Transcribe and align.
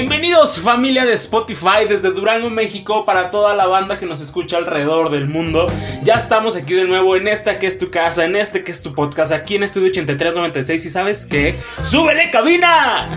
Bienvenidos 0.00 0.60
familia 0.60 1.04
de 1.04 1.14
Spotify 1.14 1.88
desde 1.88 2.12
Durango, 2.12 2.48
México, 2.50 3.04
para 3.04 3.30
toda 3.30 3.56
la 3.56 3.66
banda 3.66 3.98
que 3.98 4.06
nos 4.06 4.20
escucha 4.20 4.56
alrededor 4.56 5.10
del 5.10 5.26
mundo. 5.26 5.66
Ya 6.04 6.14
estamos 6.14 6.54
aquí 6.54 6.74
de 6.74 6.84
nuevo 6.84 7.16
en 7.16 7.26
esta 7.26 7.58
que 7.58 7.66
es 7.66 7.80
tu 7.80 7.90
casa, 7.90 8.24
en 8.24 8.36
este 8.36 8.62
que 8.62 8.70
es 8.70 8.80
tu 8.80 8.94
podcast, 8.94 9.32
aquí 9.32 9.56
en 9.56 9.64
Estudio 9.64 9.88
8396 9.88 10.86
y 10.86 10.88
sabes 10.88 11.26
qué, 11.26 11.58
¡súbele 11.82 12.30
cabina! 12.30 13.10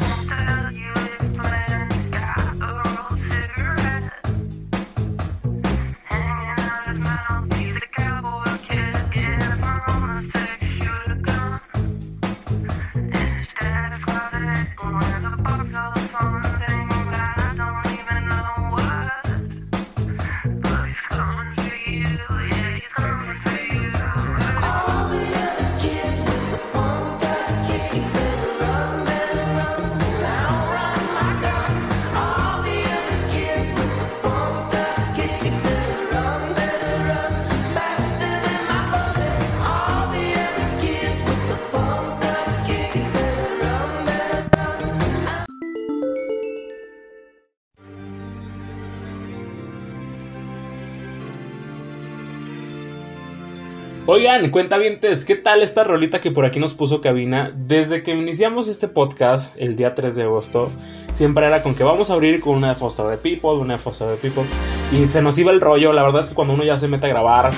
Oigan, 54.13 54.49
cuentavientes, 54.49 55.23
¿qué 55.23 55.35
tal 55.35 55.61
esta 55.61 55.85
rolita 55.85 56.19
que 56.19 56.31
por 56.31 56.43
aquí 56.43 56.59
nos 56.59 56.73
puso 56.73 56.99
cabina? 56.99 57.53
Desde 57.55 58.03
que 58.03 58.13
iniciamos 58.13 58.67
este 58.67 58.89
podcast 58.89 59.55
el 59.55 59.77
día 59.77 59.95
3 59.95 60.17
de 60.17 60.23
agosto, 60.23 60.69
siempre 61.13 61.45
era 61.45 61.63
con 61.63 61.75
que 61.75 61.85
vamos 61.85 62.09
a 62.09 62.15
abrir 62.15 62.41
con 62.41 62.57
una 62.57 62.67
de 62.67 62.75
Foster 62.75 63.05
the 63.09 63.15
People, 63.15 63.61
una 63.61 63.75
de 63.75 63.79
Foster 63.79 64.09
the 64.09 64.17
People, 64.17 64.43
y 64.91 65.07
se 65.07 65.21
nos 65.21 65.39
iba 65.39 65.53
el 65.53 65.61
rollo. 65.61 65.93
La 65.93 66.03
verdad 66.03 66.25
es 66.25 66.29
que 66.31 66.35
cuando 66.35 66.55
uno 66.55 66.65
ya 66.65 66.77
se 66.77 66.89
mete 66.89 67.05
a 67.05 67.09
grabar, 67.09 67.51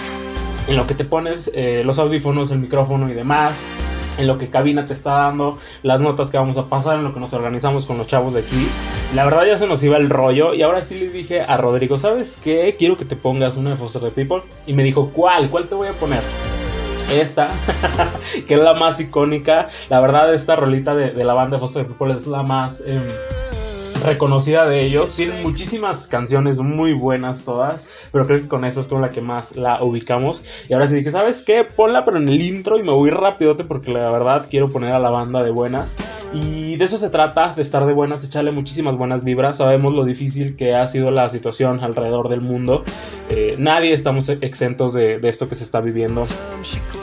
en 0.68 0.78
lo 0.78 0.86
que 0.86 0.94
te 0.94 1.06
pones 1.06 1.50
eh, 1.56 1.82
los 1.84 1.98
audífonos, 1.98 2.52
el 2.52 2.60
micrófono 2.60 3.10
y 3.10 3.14
demás, 3.14 3.64
en 4.18 4.28
lo 4.28 4.38
que 4.38 4.50
cabina 4.50 4.86
te 4.86 4.94
está 4.94 5.12
dando, 5.12 5.58
las 5.82 6.02
notas 6.02 6.30
que 6.30 6.38
vamos 6.38 6.58
a 6.58 6.66
pasar, 6.66 6.98
en 6.98 7.04
lo 7.04 7.14
que 7.14 7.20
nos 7.20 7.34
organizamos 7.34 7.86
con 7.86 7.98
los 7.98 8.08
chavos 8.08 8.34
de 8.34 8.42
aquí. 8.42 8.68
La 9.16 9.26
verdad 9.26 9.46
ya 9.46 9.58
se 9.58 9.68
nos 9.68 9.84
iba 9.84 9.98
el 9.98 10.10
rollo 10.10 10.54
y 10.54 10.62
ahora 10.62 10.84
sí 10.84 11.00
le 11.00 11.10
dije 11.10 11.42
a 11.42 11.58
Rodrigo, 11.58 11.98
¿sabes 11.98 12.40
qué? 12.44 12.76
Quiero 12.78 12.98
que 12.98 13.06
te 13.06 13.16
pongas 13.16 13.58
una 13.58 13.72
de 13.72 13.76
Foster 13.76 14.02
the 14.02 14.12
People. 14.12 14.42
Y 14.66 14.74
me 14.74 14.84
dijo, 14.84 15.10
¿cuál? 15.14 15.50
¿Cuál 15.50 15.68
te 15.68 15.76
voy 15.76 15.88
a 15.88 15.94
poner? 15.94 16.22
Esta, 17.12 17.50
que 18.48 18.54
es 18.54 18.60
la 18.60 18.74
más 18.74 19.00
icónica. 19.00 19.68
La 19.90 20.00
verdad, 20.00 20.34
esta 20.34 20.56
rolita 20.56 20.96
de, 20.96 21.24
la 21.24 21.34
banda 21.34 21.58
de 21.58 21.62
Foster 21.62 21.84
the 21.84 21.90
People 21.94 22.14
es 22.16 22.28
la 22.28 22.44
más... 22.44 22.82
Em, 22.86 23.08
reconocida 24.04 24.68
de 24.68 24.82
ellos. 24.84 25.16
Tienen 25.16 25.42
muchísimas 25.44 26.08
canciones 26.08 26.60
muy 26.60 26.94
buenas 26.94 27.46
todas, 27.46 27.86
pero 28.12 28.26
creo 28.26 28.42
que 28.42 28.48
con 28.48 28.66
esta 28.66 28.80
es 28.80 28.88
con 28.88 29.02
la 29.02 29.10
que 29.10 29.22
más 29.22 29.56
la 29.56 29.84
ubicamos. 29.84 30.44
Y 30.70 30.74
ahora 30.74 30.88
sí 30.88 30.96
dije, 30.96 31.12
¿sabes 31.12 31.42
qué? 31.42 31.64
Ponla 31.64 32.06
pero 32.06 32.18
en 32.18 32.30
el 32.30 32.42
intro 32.42 32.78
y 32.78 32.84
me 32.84 32.92
voy 32.92 33.10
rapidote 33.10 33.64
porque 33.64 33.92
la 33.92 34.12
verdad 34.12 34.48
quiero 34.50 34.72
poner 34.72 34.94
a 34.94 35.00
la 35.00 35.10
banda 35.10 35.44
de 35.44 35.52
buenas. 35.52 35.98
Y 36.34 36.78
de 36.78 36.86
eso 36.86 36.98
se 36.98 37.10
trata, 37.10 37.54
de 37.54 37.62
estar 37.62 37.86
de 37.86 37.94
buenas, 37.94 38.24
echarle 38.24 38.52
muchísimas 38.52 38.96
buenas 38.96 39.24
vibras. 39.24 39.58
Sabemos 39.58 39.94
lo 39.94 40.04
difícil 40.04 40.56
que 40.56 40.76
ha 40.76 40.86
sido 40.88 41.12
la 41.12 41.30
situación 41.30 41.80
alrededor 41.84 42.30
del 42.30 42.42
mundo. 42.42 42.84
Eh, 43.30 43.56
nadie 43.58 43.94
estamos 43.94 44.30
exentos 44.30 44.94
de, 44.94 45.20
esto 45.24 45.48
que 45.48 45.56
se 45.56 45.64
está 45.64 45.82
viviendo. 45.82 46.24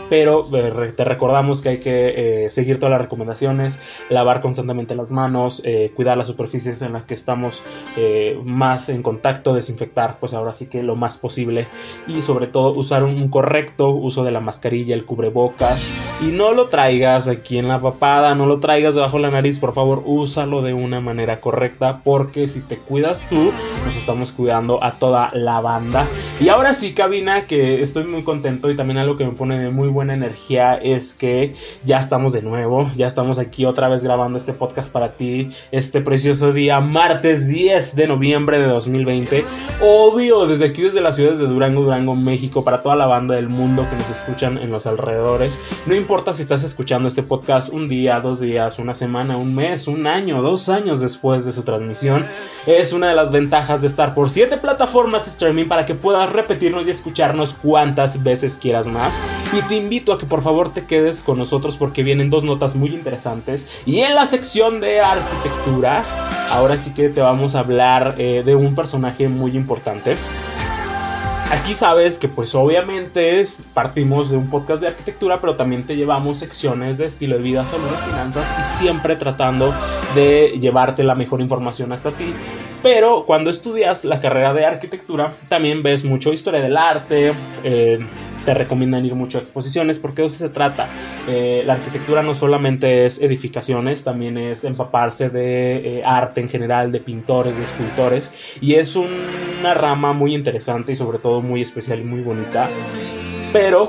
Pero 0.08 0.46
eh, 0.56 0.92
te 0.96 1.04
recordamos 1.04 1.62
que 1.62 1.68
hay 1.70 1.78
que 1.78 2.44
eh, 2.46 2.50
seguir 2.50 2.78
todas 2.78 2.90
las 2.90 3.00
recomendaciones, 3.00 3.78
lavar 4.08 4.40
constantemente 4.40 4.94
las 4.96 5.10
manos, 5.10 5.62
cuidar 5.94 6.18
las 6.18 6.26
superficies 6.26 6.82
en 6.82 6.89
las 6.92 7.04
que 7.04 7.14
estamos 7.14 7.62
más 8.44 8.88
en 8.88 9.02
contacto, 9.02 9.54
desinfectar, 9.54 10.18
pues 10.18 10.34
ahora 10.34 10.54
sí 10.54 10.66
que 10.66 10.82
lo 10.82 10.96
más 10.96 11.18
posible. 11.18 11.68
Y 12.06 12.20
sobre 12.20 12.46
todo 12.46 12.72
usar 12.72 13.04
un 13.04 13.28
correcto 13.28 13.90
uso 13.90 14.24
de 14.24 14.30
la 14.30 14.40
mascarilla, 14.40 14.94
el 14.94 15.04
cubrebocas. 15.04 15.90
Y 16.20 16.26
no 16.26 16.52
lo 16.52 16.66
traigas 16.66 17.28
aquí 17.28 17.58
en 17.58 17.68
la 17.68 17.80
papada, 17.80 18.34
no 18.34 18.46
lo 18.46 18.60
traigas 18.60 18.94
debajo 18.94 19.18
la 19.18 19.30
nariz, 19.30 19.58
por 19.58 19.74
favor, 19.74 20.02
úsalo 20.04 20.62
de 20.62 20.74
una 20.74 21.00
manera 21.00 21.40
correcta 21.40 22.00
porque 22.02 22.48
si 22.48 22.60
te 22.60 22.76
cuidas 22.76 23.26
tú, 23.28 23.52
nos 23.84 23.96
estamos 23.96 24.32
cuidando 24.32 24.82
a 24.82 24.92
toda 24.92 25.30
la 25.32 25.60
banda. 25.60 26.06
Y 26.40 26.48
ahora 26.48 26.74
sí, 26.74 26.92
cabina, 26.92 27.46
que 27.46 27.82
estoy 27.82 28.04
muy 28.04 28.22
contento 28.22 28.70
y 28.70 28.76
también 28.76 28.98
algo 28.98 29.16
que 29.16 29.24
me 29.24 29.32
pone 29.32 29.58
de 29.58 29.70
muy 29.70 29.88
buena 29.88 30.14
energía 30.14 30.74
es 30.74 31.14
que 31.14 31.54
ya 31.84 31.98
estamos 31.98 32.32
de 32.32 32.42
nuevo, 32.42 32.90
ya 32.96 33.06
estamos 33.06 33.38
aquí 33.38 33.64
otra 33.64 33.88
vez 33.88 34.02
grabando 34.02 34.38
este 34.38 34.52
podcast 34.52 34.92
para 34.92 35.12
ti, 35.12 35.50
este 35.70 36.00
precioso 36.00 36.52
día, 36.52 36.79
martes 36.80 37.48
10 37.48 37.96
de 37.96 38.06
noviembre 38.06 38.58
de 38.58 38.66
2020. 38.66 39.44
Obvio, 39.80 40.46
desde 40.46 40.66
aquí, 40.66 40.82
desde 40.82 41.00
las 41.00 41.16
ciudades 41.16 41.38
de 41.38 41.46
Durango, 41.46 41.82
Durango, 41.82 42.14
México, 42.16 42.64
para 42.64 42.82
toda 42.82 42.96
la 42.96 43.06
banda 43.06 43.34
del 43.34 43.48
mundo 43.48 43.86
que 43.88 43.96
nos 43.96 44.10
escuchan 44.10 44.58
en 44.58 44.70
los 44.70 44.86
alrededores. 44.86 45.60
No 45.86 45.94
importa 45.94 46.32
si 46.32 46.42
estás 46.42 46.64
escuchando 46.64 47.08
este 47.08 47.22
podcast 47.22 47.72
un 47.72 47.88
día, 47.88 48.20
dos 48.20 48.40
días, 48.40 48.78
una 48.78 48.94
semana 48.94 49.36
un 49.36 49.54
mes, 49.54 49.88
un 49.88 50.06
año, 50.06 50.42
dos 50.42 50.68
años 50.68 51.00
después 51.00 51.44
de 51.44 51.52
su 51.52 51.62
transmisión. 51.62 52.24
Es 52.66 52.92
una 52.92 53.08
de 53.08 53.14
las 53.14 53.30
ventajas 53.30 53.80
de 53.80 53.86
estar 53.86 54.14
por 54.14 54.30
siete 54.30 54.56
plataformas 54.56 55.26
streaming 55.28 55.66
para 55.66 55.86
que 55.86 55.94
puedas 55.94 56.32
repetirnos 56.32 56.86
y 56.86 56.90
escucharnos 56.90 57.54
cuantas 57.54 58.22
veces 58.22 58.56
quieras 58.56 58.86
más. 58.86 59.20
Y 59.56 59.62
te 59.62 59.76
invito 59.76 60.12
a 60.12 60.18
que 60.18 60.26
por 60.26 60.42
favor 60.42 60.72
te 60.72 60.86
quedes 60.86 61.20
con 61.20 61.38
nosotros 61.38 61.76
porque 61.76 62.02
vienen 62.02 62.30
dos 62.30 62.44
notas 62.44 62.74
muy 62.74 62.90
interesantes. 62.90 63.82
Y 63.86 64.00
en 64.00 64.14
la 64.14 64.26
sección 64.26 64.80
de 64.80 65.00
arquitectura, 65.00 66.04
ahora 66.50 66.69
sí 66.78 66.92
que 66.92 67.08
te 67.08 67.20
vamos 67.20 67.54
a 67.54 67.60
hablar 67.60 68.14
eh, 68.18 68.42
de 68.44 68.54
un 68.54 68.74
personaje 68.74 69.28
muy 69.28 69.56
importante. 69.56 70.16
Aquí 71.50 71.74
sabes 71.74 72.16
que 72.16 72.28
pues 72.28 72.54
obviamente 72.54 73.44
partimos 73.74 74.30
de 74.30 74.36
un 74.36 74.48
podcast 74.48 74.82
de 74.82 74.88
arquitectura, 74.88 75.40
pero 75.40 75.56
también 75.56 75.84
te 75.84 75.96
llevamos 75.96 76.38
secciones 76.38 76.98
de 76.98 77.06
estilo 77.06 77.36
de 77.36 77.42
vida, 77.42 77.66
salud 77.66 77.88
y 77.92 78.08
finanzas 78.08 78.54
y 78.56 78.62
siempre 78.62 79.16
tratando 79.16 79.74
de 80.14 80.58
llevarte 80.60 81.02
la 81.02 81.16
mejor 81.16 81.40
información 81.40 81.90
hasta 81.90 82.12
ti. 82.12 82.34
Pero 82.84 83.26
cuando 83.26 83.50
estudias 83.50 84.04
la 84.04 84.20
carrera 84.20 84.54
de 84.54 84.64
arquitectura, 84.64 85.34
también 85.48 85.82
ves 85.82 86.04
mucho 86.04 86.32
historia 86.32 86.60
del 86.60 86.76
arte, 86.76 87.32
eh, 87.64 87.98
te 88.44 88.54
recomiendan 88.54 89.04
ir 89.04 89.14
mucho 89.14 89.38
a 89.38 89.40
exposiciones 89.40 89.98
porque 89.98 90.22
de 90.22 90.28
eso 90.28 90.38
se 90.38 90.48
trata. 90.48 90.88
Eh, 91.28 91.62
la 91.66 91.74
arquitectura 91.74 92.22
no 92.22 92.34
solamente 92.34 93.06
es 93.06 93.20
edificaciones, 93.20 94.04
también 94.04 94.38
es 94.38 94.64
empaparse 94.64 95.28
de 95.28 95.98
eh, 95.98 96.02
arte 96.04 96.40
en 96.40 96.48
general, 96.48 96.92
de 96.92 97.00
pintores, 97.00 97.56
de 97.56 97.62
escultores, 97.62 98.58
y 98.60 98.74
es 98.74 98.96
una 98.96 99.74
rama 99.74 100.12
muy 100.12 100.34
interesante 100.34 100.92
y 100.92 100.96
sobre 100.96 101.18
todo 101.18 101.42
muy 101.42 101.60
especial 101.60 102.00
y 102.00 102.04
muy 102.04 102.20
bonita. 102.20 102.68
Pero 103.52 103.88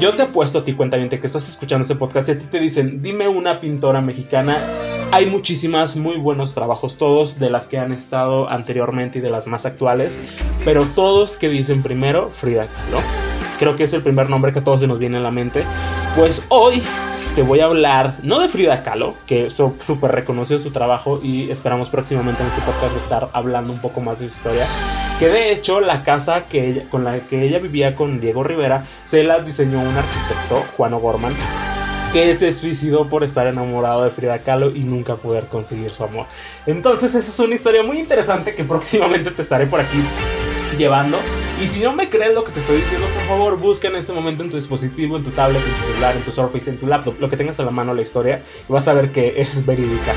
yo 0.00 0.14
te 0.14 0.22
apuesto 0.22 0.60
a 0.60 0.64
ti, 0.64 0.72
cuentamente, 0.72 1.20
que 1.20 1.26
estás 1.26 1.48
escuchando 1.48 1.82
este 1.82 1.96
podcast 1.96 2.28
y 2.28 2.32
a 2.32 2.38
ti 2.38 2.46
te 2.46 2.58
dicen, 2.58 3.02
dime 3.02 3.28
una 3.28 3.60
pintora 3.60 4.00
mexicana. 4.00 4.58
Hay 5.10 5.26
muchísimas 5.26 5.96
muy 5.96 6.16
buenos 6.16 6.54
trabajos, 6.54 6.96
todos 6.96 7.38
de 7.38 7.50
las 7.50 7.68
que 7.68 7.78
han 7.78 7.92
estado 7.92 8.48
anteriormente 8.48 9.18
y 9.18 9.22
de 9.22 9.28
las 9.28 9.46
más 9.46 9.66
actuales, 9.66 10.38
pero 10.64 10.86
todos 10.86 11.36
que 11.36 11.50
dicen 11.50 11.82
primero 11.82 12.30
Frida 12.30 12.66
Kahlo 12.66 13.31
creo 13.62 13.76
que 13.76 13.84
es 13.84 13.92
el 13.92 14.02
primer 14.02 14.28
nombre 14.28 14.52
que 14.52 14.58
a 14.58 14.64
todos 14.64 14.80
se 14.80 14.88
nos 14.88 14.98
viene 14.98 15.18
a 15.18 15.20
la 15.20 15.30
mente. 15.30 15.62
Pues 16.16 16.46
hoy 16.48 16.82
te 17.36 17.42
voy 17.42 17.60
a 17.60 17.66
hablar, 17.66 18.16
no 18.24 18.40
de 18.40 18.48
Frida 18.48 18.82
Kahlo, 18.82 19.14
que 19.24 19.50
súper 19.50 20.10
reconoció 20.10 20.58
su 20.58 20.72
trabajo 20.72 21.20
y 21.22 21.48
esperamos 21.48 21.88
próximamente 21.88 22.42
en 22.42 22.48
este 22.48 22.60
podcast 22.62 22.96
estar 22.96 23.28
hablando 23.32 23.72
un 23.72 23.78
poco 23.78 24.00
más 24.00 24.18
de 24.18 24.28
su 24.28 24.34
historia. 24.34 24.66
Que 25.20 25.28
de 25.28 25.52
hecho 25.52 25.80
la 25.80 26.02
casa 26.02 26.46
que 26.46 26.88
con 26.90 27.04
la 27.04 27.20
que 27.20 27.44
ella 27.44 27.60
vivía 27.60 27.94
con 27.94 28.18
Diego 28.18 28.42
Rivera 28.42 28.84
se 29.04 29.22
las 29.22 29.46
diseñó 29.46 29.78
un 29.78 29.96
arquitecto, 29.96 30.64
Juan 30.76 30.94
O'Gorman 30.94 31.32
que 32.12 32.34
se 32.34 32.52
suicidó 32.52 33.08
por 33.08 33.24
estar 33.24 33.46
enamorado 33.46 34.04
de 34.04 34.10
Frida 34.10 34.38
Kahlo 34.40 34.70
y 34.70 34.80
nunca 34.80 35.16
poder 35.16 35.46
conseguir 35.46 35.88
su 35.88 36.04
amor. 36.04 36.26
Entonces, 36.66 37.14
esa 37.14 37.30
es 37.30 37.38
una 37.38 37.54
historia 37.54 37.82
muy 37.82 37.98
interesante 37.98 38.54
que 38.54 38.64
próximamente 38.64 39.30
te 39.30 39.40
estaré 39.40 39.66
por 39.66 39.80
aquí 39.80 39.96
llevando. 40.76 41.18
Y 41.60 41.66
si 41.66 41.80
no 41.82 41.92
me 41.92 42.08
crees 42.08 42.34
lo 42.34 42.42
que 42.44 42.52
te 42.52 42.58
estoy 42.60 42.78
diciendo, 42.78 43.06
por 43.14 43.22
favor, 43.24 43.58
busca 43.58 43.88
en 43.88 43.96
este 43.96 44.12
momento 44.12 44.42
en 44.42 44.50
tu 44.50 44.56
dispositivo, 44.56 45.16
en 45.16 45.22
tu 45.22 45.30
tablet, 45.30 45.62
en 45.64 45.74
tu 45.74 45.86
celular, 45.86 46.16
en 46.16 46.22
tu 46.22 46.32
Surface, 46.32 46.70
en 46.70 46.78
tu 46.78 46.86
laptop, 46.86 47.14
lo 47.20 47.28
que 47.28 47.36
tengas 47.36 47.60
a 47.60 47.64
la 47.64 47.70
mano 47.70 47.94
la 47.94 48.02
historia, 48.02 48.42
y 48.68 48.72
vas 48.72 48.88
a 48.88 48.94
ver 48.94 49.12
que 49.12 49.34
es 49.40 49.64
verídica. 49.64 50.12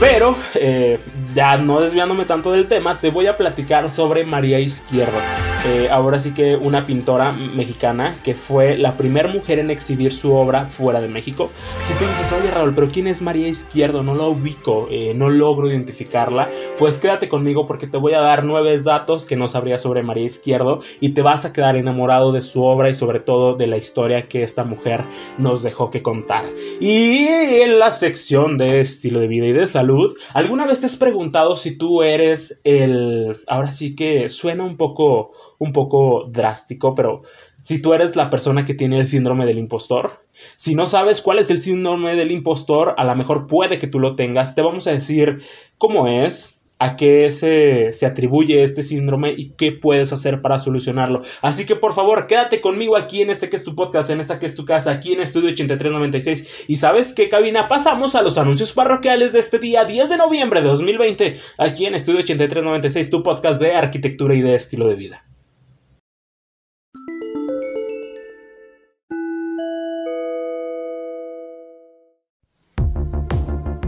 Pero, 0.00 0.36
eh, 0.54 0.98
ya 1.34 1.56
no 1.56 1.80
desviándome 1.80 2.24
tanto 2.24 2.52
del 2.52 2.68
tema, 2.68 3.00
te 3.00 3.10
voy 3.10 3.26
a 3.26 3.36
platicar 3.36 3.90
sobre 3.90 4.24
María 4.24 4.60
Izquierdo. 4.60 5.18
eh, 5.66 5.88
ahora 5.90 6.20
sí 6.20 6.34
que 6.34 6.56
una 6.56 6.84
pintora 6.84 7.32
mexicana 7.32 8.14
que 8.22 8.34
fue 8.34 8.76
la 8.76 8.98
primera 8.98 9.28
mujer 9.28 9.58
en 9.58 9.70
exhibir 9.70 10.12
su 10.12 10.34
obra 10.34 10.66
fuera 10.66 11.00
de 11.00 11.08
México. 11.08 11.50
Si 11.82 11.94
tú 11.94 12.04
dices, 12.06 12.30
oye 12.32 12.50
Raúl, 12.50 12.74
pero 12.74 12.90
¿quién 12.90 13.06
es 13.06 13.22
María 13.22 13.48
Izquierdo? 13.48 14.02
No 14.02 14.14
la 14.14 14.24
ubico, 14.24 14.88
eh, 14.90 15.14
no 15.16 15.30
logro 15.30 15.70
identificarla. 15.70 16.50
Pues 16.78 16.98
quédate 16.98 17.28
conmigo 17.30 17.64
porque 17.64 17.86
te 17.86 17.96
voy 17.96 18.12
a 18.12 18.20
dar 18.20 18.44
nueve 18.44 18.78
datos 18.82 19.24
que 19.24 19.36
no 19.36 19.48
sabría 19.48 19.78
sobre 19.78 19.93
María 20.02 20.26
Izquierdo 20.26 20.80
y 21.00 21.10
te 21.10 21.22
vas 21.22 21.44
a 21.44 21.52
quedar 21.52 21.76
enamorado 21.76 22.32
de 22.32 22.42
su 22.42 22.62
obra 22.64 22.90
y 22.90 22.94
sobre 22.94 23.20
todo 23.20 23.54
de 23.54 23.66
la 23.66 23.76
historia 23.76 24.28
que 24.28 24.42
esta 24.42 24.64
mujer 24.64 25.04
nos 25.38 25.62
dejó 25.62 25.90
que 25.90 26.02
contar. 26.02 26.44
Y 26.80 27.26
en 27.26 27.78
la 27.78 27.92
sección 27.92 28.56
de 28.56 28.80
estilo 28.80 29.20
de 29.20 29.28
vida 29.28 29.46
y 29.46 29.52
de 29.52 29.66
salud, 29.66 30.14
¿alguna 30.32 30.66
vez 30.66 30.80
te 30.80 30.86
has 30.86 30.96
preguntado 30.96 31.56
si 31.56 31.76
tú 31.76 32.02
eres 32.02 32.60
el... 32.64 33.36
Ahora 33.46 33.70
sí 33.70 33.94
que 33.94 34.28
suena 34.28 34.64
un 34.64 34.76
poco 34.76 35.30
un 35.58 35.72
poco 35.72 36.26
drástico, 36.28 36.94
pero 36.94 37.22
si 37.56 37.80
tú 37.80 37.94
eres 37.94 38.16
la 38.16 38.30
persona 38.30 38.64
que 38.64 38.74
tiene 38.74 38.98
el 38.98 39.06
síndrome 39.06 39.46
del 39.46 39.58
impostor, 39.58 40.24
si 40.56 40.74
no 40.74 40.86
sabes 40.86 41.22
cuál 41.22 41.38
es 41.38 41.50
el 41.50 41.60
síndrome 41.60 42.16
del 42.16 42.30
impostor, 42.30 42.94
a 42.98 43.04
lo 43.04 43.14
mejor 43.14 43.46
puede 43.46 43.78
que 43.78 43.86
tú 43.86 44.00
lo 44.00 44.16
tengas, 44.16 44.54
te 44.54 44.62
vamos 44.62 44.86
a 44.86 44.92
decir 44.92 45.42
cómo 45.78 46.06
es, 46.06 46.60
a 46.78 46.96
qué 46.96 47.30
se, 47.30 47.92
se, 47.92 48.06
atribuye 48.06 48.62
este 48.62 48.82
síndrome 48.82 49.32
y 49.36 49.50
qué 49.50 49.72
puedes 49.72 50.12
hacer 50.12 50.42
para 50.42 50.58
solucionarlo. 50.58 51.22
Así 51.40 51.66
que 51.66 51.76
por 51.76 51.94
favor, 51.94 52.26
quédate 52.26 52.60
conmigo 52.60 52.96
aquí 52.96 53.22
en 53.22 53.30
este 53.30 53.48
que 53.48 53.56
es 53.56 53.64
tu 53.64 53.74
podcast, 53.74 54.10
en 54.10 54.20
esta 54.20 54.38
que 54.38 54.46
es 54.46 54.54
tu 54.54 54.64
casa, 54.64 54.90
aquí 54.90 55.12
en 55.12 55.20
Estudio 55.20 55.50
8396. 55.50 56.64
Y 56.68 56.76
sabes 56.76 57.12
qué, 57.14 57.28
cabina, 57.28 57.68
pasamos 57.68 58.14
a 58.14 58.22
los 58.22 58.38
anuncios 58.38 58.72
parroquiales 58.72 59.32
de 59.32 59.40
este 59.40 59.58
día 59.58 59.84
10 59.84 60.10
de 60.10 60.16
noviembre 60.16 60.60
de 60.60 60.68
2020, 60.68 61.36
aquí 61.58 61.86
en 61.86 61.94
Estudio 61.94 62.20
8396, 62.20 63.10
tu 63.10 63.22
podcast 63.22 63.60
de 63.60 63.72
arquitectura 63.72 64.34
y 64.34 64.42
de 64.42 64.54
estilo 64.54 64.88
de 64.88 64.96
vida. 64.96 65.24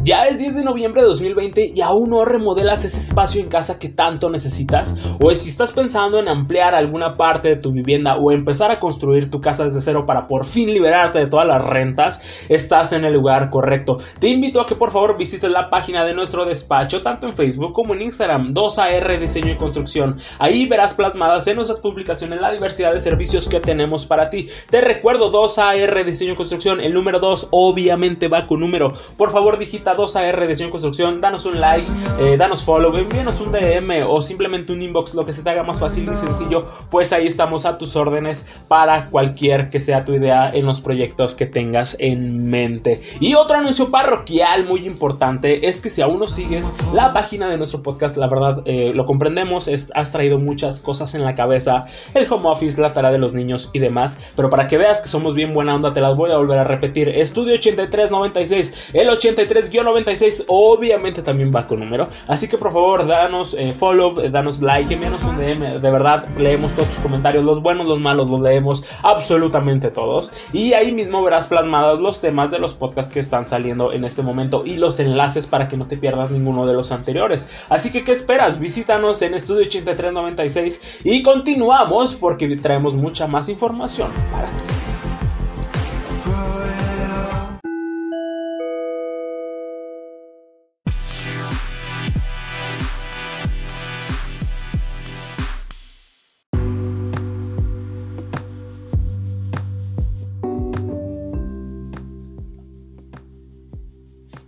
Ya 0.07 0.29
es 0.29 0.39
10 0.39 0.55
de 0.55 0.63
noviembre 0.63 1.01
de 1.01 1.09
2020 1.09 1.73
y 1.75 1.81
aún 1.81 2.11
no 2.11 2.25
remodelas 2.25 2.85
ese 2.85 3.01
espacio 3.01 3.41
en 3.41 3.49
casa 3.49 3.81
que 3.81 3.89
tanto 3.89 4.31
necesitas. 4.31 4.95
O 5.19 5.35
si 5.35 5.51
estás 5.51 5.73
pensando 5.73 6.21
en 6.21 6.29
ampliar 6.29 6.77
alguna 6.77 7.17
parte 7.17 7.49
de 7.49 7.57
tu 7.57 7.73
vivienda 7.73 8.15
o 8.15 8.31
empezar 8.31 8.71
a 8.71 8.79
construir 8.79 9.33
tu 9.33 9.41
casa 9.41 9.65
desde 9.65 9.81
cero 9.81 10.07
para 10.07 10.29
por 10.29 10.45
fin 10.45 10.73
liberarte 10.73 11.19
de 11.19 11.27
todas 11.27 11.49
las 11.49 11.61
rentas, 11.61 12.23
estás 12.49 12.93
en 12.93 13.05
el 13.05 13.15
lugar 13.15 13.51
correcto. 13.51 13.99
Te 14.21 14.29
invito 14.29 14.61
a 14.61 14.67
que 14.69 14.77
por 14.77 14.93
favor 14.93 15.19
visites 15.19 15.51
la 15.51 15.71
página 15.71 16.05
de 16.05 16.15
nuestro 16.15 16.45
despacho, 16.45 17.03
tanto 17.03 17.27
en 17.27 17.35
Facebook 17.35 17.73
como 17.73 17.93
en 17.93 18.03
Instagram, 18.03 18.55
2AR 18.55 19.19
Diseño 19.19 19.51
y 19.51 19.57
Construcción. 19.57 20.19
Ahí 20.39 20.69
verás 20.69 20.95
plasmadas 20.95 21.49
en 21.49 21.57
nuestras 21.57 21.81
publicaciones 21.81 22.41
la 22.41 22.53
diversidad 22.53 22.93
de 22.93 23.01
servicios 23.01 23.49
que 23.49 23.59
tenemos 23.59 24.07
para 24.07 24.31
ti. 24.31 24.49
Te 24.71 24.81
recuerdo 24.83 25.33
2AR 25.33 26.05
Diseño 26.05 26.35
y 26.35 26.37
Construcción, 26.37 26.81
el 26.81 26.95
número 26.95 27.19
2 27.19 27.49
obviamente 27.51 28.29
va 28.29 28.47
con 28.47 28.61
número. 28.61 28.93
Por 29.17 29.33
favor 29.33 29.59
digita 29.59 29.96
2AR 29.97 30.47
Diseño 30.47 30.69
y 30.69 30.71
Construcción, 30.73 31.21
danos 31.21 31.47
un 31.47 31.61
like, 31.61 31.87
eh, 32.21 32.37
danos 32.37 32.63
follow, 32.63 32.95
envíanos 32.97 33.41
un 33.41 33.53
DM 33.53 34.05
o 34.07 34.23
simplemente 34.23 34.73
un 34.73 34.83
inbox, 34.83 35.15
lo 35.15 35.25
que 35.25 35.33
se 35.33 35.43
te 35.43 35.51
haga 35.51 35.63
más 35.63 35.81
fácil 35.81 36.09
y 36.11 36.17
sencillo, 36.17 36.67
pues 36.91 37.13
ahí 37.13 37.27
estamos 37.27 37.65
a 37.65 37.79
tus 37.79 37.97
órdenes 37.97 38.47
para 38.69 39.07
cualquier 39.07 39.71
que 39.71 39.81
sea 39.81 40.05
tu 40.05 40.15
idea 40.15 40.51
en 40.53 40.67
los 40.67 40.81
proyectos 40.81 41.35
que 41.35 41.47
tengas 41.47 41.97
en 41.99 42.49
mente. 42.49 43.01
Y 43.21 43.35
otro 43.35 43.57
anuncio 43.57 43.91
parroquial 43.91 44.67
muy 44.67 44.87
importante 44.87 45.69
es 45.69 45.81
que 45.81 45.89
si 45.89 46.03
aún 46.03 46.19
no 46.19 46.29
sigues 46.29 46.73
la 46.93 47.13
página 47.13 47.49
de 47.49 47.57
nuestro 47.57 47.83
podcast, 47.83 48.17
la 48.17 48.29
verdad 48.29 48.63
eh, 48.65 48.93
lo 48.95 49.07
comprendemos, 49.07 49.69
has 49.95 50.13
traído 50.13 50.39
muchas 50.39 50.81
cosas 50.81 51.15
en 51.15 51.25
la 51.25 51.35
cabeza, 51.35 51.87
el 52.15 52.31
home 52.31 52.49
office, 52.49 52.81
la 52.81 52.93
tarea 52.93 53.11
de 53.11 53.19
los 53.19 53.35
niños 53.35 53.71
y 53.73 53.79
demás, 53.79 54.19
pero 54.35 54.51
para 54.51 54.67
que 54.67 54.79
veas 54.79 55.01
que 55.01 55.09
somos 55.09 55.35
bien 55.35 55.53
buena 55.53 55.75
onda, 55.75 55.93
te 55.93 56.01
las 56.01 56.17
voy 56.17 56.31
a 56.31 56.37
volver 56.37 56.59
a 56.59 56.65
repetir. 56.65 57.09
Estudio 57.09 57.55
8396, 57.55 58.91
el 58.95 59.09
83 59.09 59.71
96 59.87 60.45
obviamente 60.49 61.23
también 61.23 61.53
va 61.55 61.67
con 61.67 61.81
número. 61.81 62.09
Así 62.29 62.49
que 62.49 62.59
por 62.59 62.73
favor, 62.73 63.07
danos 63.07 63.55
eh, 63.55 63.75
follow, 63.75 64.21
eh, 64.21 64.31
danos 64.31 64.61
like, 64.61 64.93
envíanos 64.93 65.23
un 65.25 65.37
DM. 65.37 65.81
De 65.81 65.91
verdad, 65.91 66.29
leemos 66.37 66.75
todos 66.75 66.89
tus 66.89 66.99
comentarios, 66.99 67.45
los 67.45 67.63
buenos, 67.63 67.87
los 67.87 67.99
malos, 67.99 68.31
los 68.31 68.41
leemos 68.41 68.85
absolutamente 69.03 69.91
todos. 69.91 70.33
Y 70.53 70.75
ahí 70.75 70.93
mismo 70.93 71.23
verás 71.23 71.47
plasmados 71.47 72.01
los 72.01 72.21
temas 72.21 72.51
de 72.51 72.59
los 72.59 72.75
podcasts 72.75 73.13
que 73.13 73.21
están 73.21 73.47
saliendo 73.47 73.93
en 73.93 74.05
este 74.05 74.23
momento 74.23 74.63
y 74.65 74.77
los 74.77 75.01
enlaces 75.01 75.47
para 75.47 75.69
que 75.69 75.77
no 75.77 75.87
te 75.87 75.97
pierdas 75.97 76.31
ninguno 76.31 76.67
de 76.67 76.75
los 76.75 76.93
anteriores. 76.93 77.67
Así 77.69 77.91
que, 77.91 78.05
¿qué 78.05 78.13
esperas? 78.13 78.59
Visítanos 78.59 79.23
en 79.23 79.35
Estudio 79.35 79.63
8396 79.63 81.03
y 81.05 81.23
continuamos 81.23 82.15
porque 82.17 82.57
traemos 82.57 82.97
mucha 82.97 83.27
más 83.27 83.49
información 83.49 84.11
para 84.33 84.49
ti. 84.49 84.96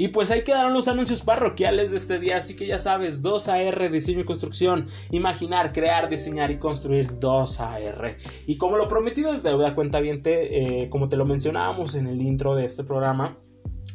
Y 0.09 0.11
pues 0.11 0.31
ahí 0.31 0.43
quedaron 0.43 0.73
los 0.73 0.89
anuncios 0.89 1.21
parroquiales 1.21 1.91
de 1.91 1.99
este 1.99 2.19
día, 2.19 2.39
así 2.39 2.57
que 2.57 2.67
ya 2.67 2.79
sabes, 2.79 3.23
2AR, 3.23 3.91
diseño 3.91 4.21
y 4.21 4.25
construcción, 4.25 4.87
imaginar, 5.11 5.75
crear, 5.75 6.09
diseñar 6.09 6.51
y 6.51 6.59
construir 6.59 7.21
2AR. 7.21 8.17
Y 8.47 8.57
como 8.57 8.79
lo 8.79 8.89
prometido 8.89 9.35
es 9.35 9.43
deuda 9.43 9.75
cuenta 9.75 10.01
bien, 10.01 10.23
eh, 10.25 10.89
como 10.89 11.11
te 11.11 11.19
lo 11.19 11.27
mencionábamos 11.27 11.95
en 11.95 12.07
el 12.07 12.23
intro 12.23 12.55
de 12.55 12.65
este 12.65 12.85
programa, 12.85 13.37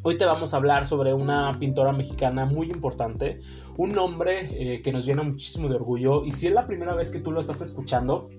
Hoy 0.06 0.18
te 0.18 0.26
vamos 0.26 0.54
a 0.54 0.58
hablar 0.58 0.86
sobre 0.86 1.14
una 1.14 1.58
pintora 1.60 1.94
mexicana 1.94 2.46
muy 2.46 2.70
importante, 2.70 3.40
un 3.78 3.94
nombre 3.94 4.50
eh, 4.52 4.82
que 4.82 4.92
nos 4.92 5.06
llena 5.06 5.24
muchísimo 5.24 5.70
de 5.70 5.76
orgullo 5.76 6.26
y 6.26 6.34
si 6.34 6.48
es 6.48 6.54
la 6.54 6.68
primera 6.68 6.94
vez 6.94 7.10
que 7.10 7.20
tú 7.20 7.32
lo 7.32 7.40
estás 7.40 7.62
escuchando, 7.62 8.30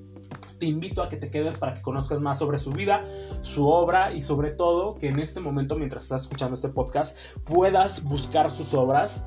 te 0.59 0.67
invito 0.67 1.03
a 1.03 1.09
que 1.09 1.17
te 1.17 1.31
quedes 1.31 1.59
para 1.59 1.75
que 1.75 1.83
conozcas 1.83 2.21
más 2.21 2.39
sobre 2.39 2.59
su 2.59 2.73
vida, 2.73 3.05
su 3.41 3.69
obra 3.69 4.13
y 4.13 4.23
sobre 4.23 4.51
todo 4.51 4.95
que 4.95 5.09
en 5.09 5.19
este 5.19 5.41
momento 5.41 5.77
mientras 5.77 6.05
estás 6.05 6.23
escuchando 6.23 6.55
este 6.55 6.69
podcast 6.69 7.17
puedas 7.45 8.05
buscar 8.05 8.51
sus 8.51 8.75
obras 8.75 9.27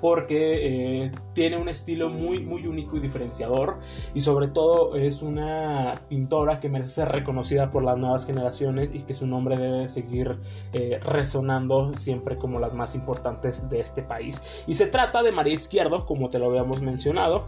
porque 0.00 1.04
eh, 1.04 1.12
tiene 1.32 1.56
un 1.56 1.68
estilo 1.68 2.08
muy 2.08 2.40
muy 2.40 2.66
único 2.66 2.96
y 2.96 3.00
diferenciador 3.00 3.78
y 4.14 4.20
sobre 4.20 4.48
todo 4.48 4.96
es 4.96 5.22
una 5.22 6.02
pintora 6.08 6.60
que 6.60 6.68
merece 6.68 6.92
ser 6.92 7.08
reconocida 7.08 7.70
por 7.70 7.82
las 7.84 7.98
nuevas 7.98 8.26
generaciones 8.26 8.92
y 8.94 9.02
que 9.02 9.14
su 9.14 9.26
nombre 9.26 9.56
debe 9.56 9.88
seguir 9.88 10.38
eh, 10.72 11.00
resonando 11.02 11.92
siempre 11.94 12.36
como 12.36 12.58
las 12.58 12.74
más 12.74 12.94
importantes 12.94 13.68
de 13.68 13.80
este 13.80 14.02
país 14.02 14.42
y 14.66 14.74
se 14.74 14.86
trata 14.86 15.22
de 15.22 15.32
María 15.32 15.54
Izquierdo 15.54 16.06
como 16.06 16.28
te 16.28 16.38
lo 16.38 16.46
habíamos 16.46 16.82
mencionado 16.82 17.46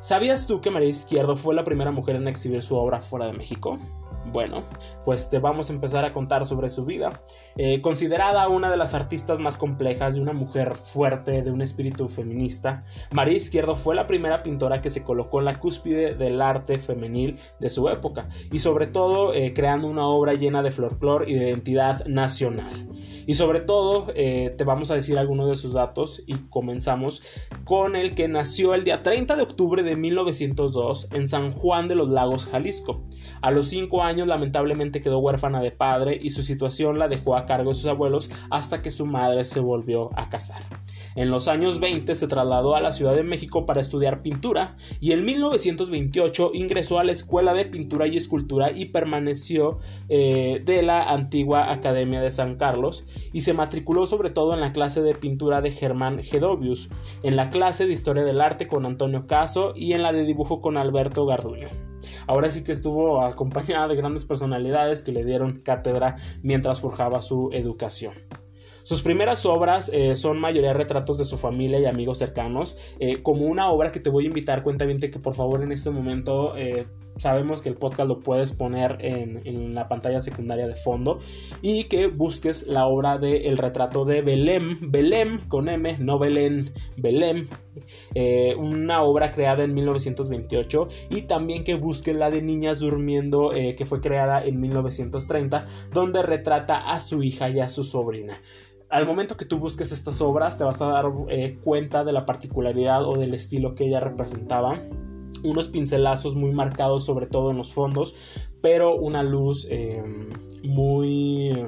¿Sabías 0.00 0.46
tú 0.46 0.60
que 0.60 0.70
María 0.70 0.88
Izquierdo 0.88 1.36
fue 1.36 1.54
la 1.54 1.64
primera 1.64 1.90
mujer 1.90 2.16
en 2.16 2.28
exhibir 2.28 2.62
su 2.62 2.76
obra 2.76 3.00
fuera 3.00 3.26
de 3.26 3.32
México? 3.32 3.78
Bueno, 4.32 4.64
pues 5.04 5.28
te 5.28 5.38
vamos 5.38 5.68
a 5.68 5.74
empezar 5.74 6.04
a 6.04 6.12
contar 6.12 6.46
sobre 6.46 6.70
su 6.70 6.84
vida. 6.84 7.22
Eh, 7.56 7.80
considerada 7.82 8.48
una 8.48 8.70
de 8.70 8.76
las 8.76 8.94
artistas 8.94 9.38
más 9.38 9.58
complejas, 9.58 10.14
de 10.14 10.22
una 10.22 10.32
mujer 10.32 10.74
fuerte, 10.74 11.42
de 11.42 11.50
un 11.50 11.60
espíritu 11.60 12.08
feminista, 12.08 12.84
María 13.12 13.36
Izquierdo 13.36 13.76
fue 13.76 13.94
la 13.94 14.06
primera 14.06 14.42
pintora 14.42 14.80
que 14.80 14.90
se 14.90 15.04
colocó 15.04 15.40
en 15.40 15.44
la 15.44 15.60
cúspide 15.60 16.14
del 16.14 16.40
arte 16.40 16.78
femenil 16.78 17.38
de 17.60 17.70
su 17.70 17.88
época 17.88 18.28
y 18.50 18.58
sobre 18.58 18.86
todo 18.86 19.34
eh, 19.34 19.52
creando 19.54 19.88
una 19.88 20.06
obra 20.06 20.34
llena 20.34 20.62
de 20.62 20.70
folclor 20.70 21.28
y 21.28 21.34
de 21.34 21.50
identidad 21.50 22.06
nacional. 22.06 22.88
Y 23.26 23.34
sobre 23.34 23.60
todo 23.60 24.06
eh, 24.14 24.54
te 24.56 24.64
vamos 24.64 24.90
a 24.90 24.94
decir 24.94 25.18
algunos 25.18 25.48
de 25.48 25.56
sus 25.56 25.74
datos 25.74 26.22
y 26.26 26.34
comenzamos 26.48 27.22
con 27.64 27.96
el 27.96 28.14
que 28.14 28.28
nació 28.28 28.74
el 28.74 28.84
día 28.84 29.02
30 29.02 29.36
de 29.36 29.42
octubre 29.42 29.82
de 29.82 29.96
1902 29.96 31.08
en 31.12 31.28
San 31.28 31.50
Juan 31.50 31.88
de 31.88 31.94
los 31.94 32.08
Lagos, 32.08 32.46
Jalisco. 32.46 33.04
A 33.40 33.50
los 33.50 33.66
5 33.68 34.02
años 34.02 34.13
lamentablemente 34.14 35.00
quedó 35.00 35.18
huérfana 35.18 35.60
de 35.60 35.70
padre 35.70 36.18
y 36.20 36.30
su 36.30 36.42
situación 36.42 36.98
la 36.98 37.08
dejó 37.08 37.36
a 37.36 37.46
cargo 37.46 37.70
de 37.70 37.74
sus 37.74 37.86
abuelos 37.86 38.30
hasta 38.50 38.82
que 38.82 38.90
su 38.90 39.06
madre 39.06 39.44
se 39.44 39.60
volvió 39.60 40.10
a 40.18 40.28
casar. 40.28 40.62
En 41.16 41.30
los 41.30 41.48
años 41.48 41.78
20 41.80 42.14
se 42.14 42.26
trasladó 42.26 42.74
a 42.74 42.80
la 42.80 42.92
Ciudad 42.92 43.14
de 43.14 43.22
México 43.22 43.66
para 43.66 43.80
estudiar 43.80 44.22
pintura 44.22 44.76
y 45.00 45.12
en 45.12 45.24
1928 45.24 46.50
ingresó 46.54 46.98
a 46.98 47.04
la 47.04 47.12
Escuela 47.12 47.54
de 47.54 47.66
Pintura 47.66 48.06
y 48.06 48.16
Escultura 48.16 48.72
y 48.72 48.86
permaneció 48.86 49.78
eh, 50.08 50.62
de 50.64 50.82
la 50.82 51.02
antigua 51.10 51.70
Academia 51.70 52.20
de 52.20 52.30
San 52.30 52.56
Carlos 52.56 53.06
y 53.32 53.42
se 53.42 53.54
matriculó 53.54 54.06
sobre 54.06 54.30
todo 54.30 54.54
en 54.54 54.60
la 54.60 54.72
clase 54.72 55.02
de 55.02 55.14
pintura 55.14 55.60
de 55.60 55.70
Germán 55.70 56.22
Gedovius, 56.22 56.90
en 57.22 57.36
la 57.36 57.50
clase 57.50 57.86
de 57.86 57.92
Historia 57.92 58.24
del 58.24 58.40
Arte 58.40 58.66
con 58.66 58.84
Antonio 58.84 59.26
Caso 59.26 59.72
y 59.76 59.92
en 59.92 60.02
la 60.02 60.12
de 60.12 60.24
dibujo 60.24 60.60
con 60.60 60.76
Alberto 60.76 61.26
Garduño. 61.26 61.93
Ahora 62.26 62.50
sí 62.50 62.64
que 62.64 62.72
estuvo 62.72 63.22
acompañada 63.22 63.88
de 63.88 63.96
grandes 63.96 64.24
personalidades 64.24 65.02
que 65.02 65.12
le 65.12 65.24
dieron 65.24 65.60
cátedra 65.60 66.16
mientras 66.42 66.80
forjaba 66.80 67.20
su 67.20 67.50
educación. 67.52 68.14
Sus 68.84 69.02
primeras 69.02 69.46
obras 69.46 69.90
eh, 69.94 70.14
son 70.14 70.38
mayoría 70.38 70.74
retratos 70.74 71.16
de 71.16 71.24
su 71.24 71.38
familia 71.38 71.78
y 71.78 71.86
amigos 71.86 72.18
cercanos, 72.18 72.76
eh, 72.98 73.22
como 73.22 73.46
una 73.46 73.70
obra 73.70 73.90
que 73.90 73.98
te 73.98 74.10
voy 74.10 74.24
a 74.24 74.26
invitar, 74.26 74.62
cuenta 74.62 74.84
bien 74.84 74.98
que 74.98 75.08
por 75.18 75.34
favor 75.34 75.62
en 75.62 75.72
este 75.72 75.90
momento 75.90 76.54
eh, 76.54 76.86
sabemos 77.16 77.62
que 77.62 77.68
el 77.68 77.76
podcast 77.76 78.08
lo 78.08 78.20
puedes 78.20 78.52
poner 78.52 78.98
en, 79.00 79.74
la 79.74 79.88
pantalla 79.88 80.20
secundaria 80.20 80.66
de 80.66 80.74
fondo 80.74 81.18
y 81.62 81.84
que 81.84 82.06
busques 82.06 82.66
la 82.66 82.86
obra 82.86 83.18
de 83.18 83.46
El 83.46 83.58
retrato 83.58 84.04
de 84.04 84.22
Belém, 84.22 84.78
Belém 84.80 85.38
con 85.48 85.68
M, 85.68 85.96
no 85.98 86.18
Belén, 86.18 86.72
Belém, 86.96 87.46
eh, 88.14 88.54
una 88.56 89.02
obra 89.02 89.30
creada 89.30 89.64
en 89.64 89.74
1928 89.74 90.88
y 91.10 91.22
también 91.22 91.64
que 91.64 91.74
busques 91.74 92.16
la 92.16 92.30
de 92.30 92.42
Niñas 92.42 92.80
Durmiendo 92.80 93.52
eh, 93.52 93.74
que 93.74 93.86
fue 93.86 94.00
creada 94.00 94.44
en 94.44 94.60
1930 94.60 95.66
donde 95.92 96.22
retrata 96.22 96.78
a 96.78 97.00
su 97.00 97.22
hija 97.22 97.48
y 97.48 97.60
a 97.60 97.68
su 97.68 97.84
sobrina. 97.84 98.40
Al 98.90 99.06
momento 99.06 99.36
que 99.36 99.44
tú 99.44 99.58
busques 99.58 99.90
estas 99.90 100.20
obras 100.20 100.56
te 100.56 100.64
vas 100.64 100.80
a 100.80 100.86
dar 100.86 101.06
eh, 101.28 101.58
cuenta 101.64 102.04
de 102.04 102.12
la 102.12 102.26
particularidad 102.26 103.04
o 103.04 103.16
del 103.16 103.34
estilo 103.34 103.74
que 103.74 103.86
ella 103.86 103.98
representaba 103.98 104.80
unos 105.44 105.68
pincelazos 105.68 106.34
muy 106.34 106.52
marcados 106.52 107.04
sobre 107.04 107.26
todo 107.26 107.50
en 107.50 107.58
los 107.58 107.72
fondos, 107.72 108.14
pero 108.60 108.96
una 108.96 109.22
luz 109.22 109.66
em, 109.70 110.30
muy... 110.64 111.66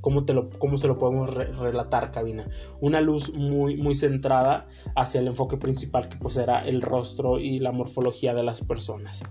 ¿Cómo, 0.00 0.24
te 0.24 0.34
lo, 0.34 0.50
¿Cómo 0.50 0.76
se 0.78 0.88
lo 0.88 0.98
podemos 0.98 1.32
relatar, 1.32 2.10
cabina? 2.10 2.48
Una 2.80 3.00
luz 3.00 3.32
muy, 3.34 3.76
muy 3.76 3.94
centrada 3.94 4.66
hacia 4.96 5.20
el 5.20 5.28
enfoque 5.28 5.56
principal 5.56 6.08
que 6.08 6.16
pues 6.16 6.36
era 6.36 6.66
el 6.66 6.82
rostro 6.82 7.38
y 7.38 7.60
la 7.60 7.70
morfología 7.70 8.34
de 8.34 8.42
las 8.42 8.62
personas. 8.62 9.22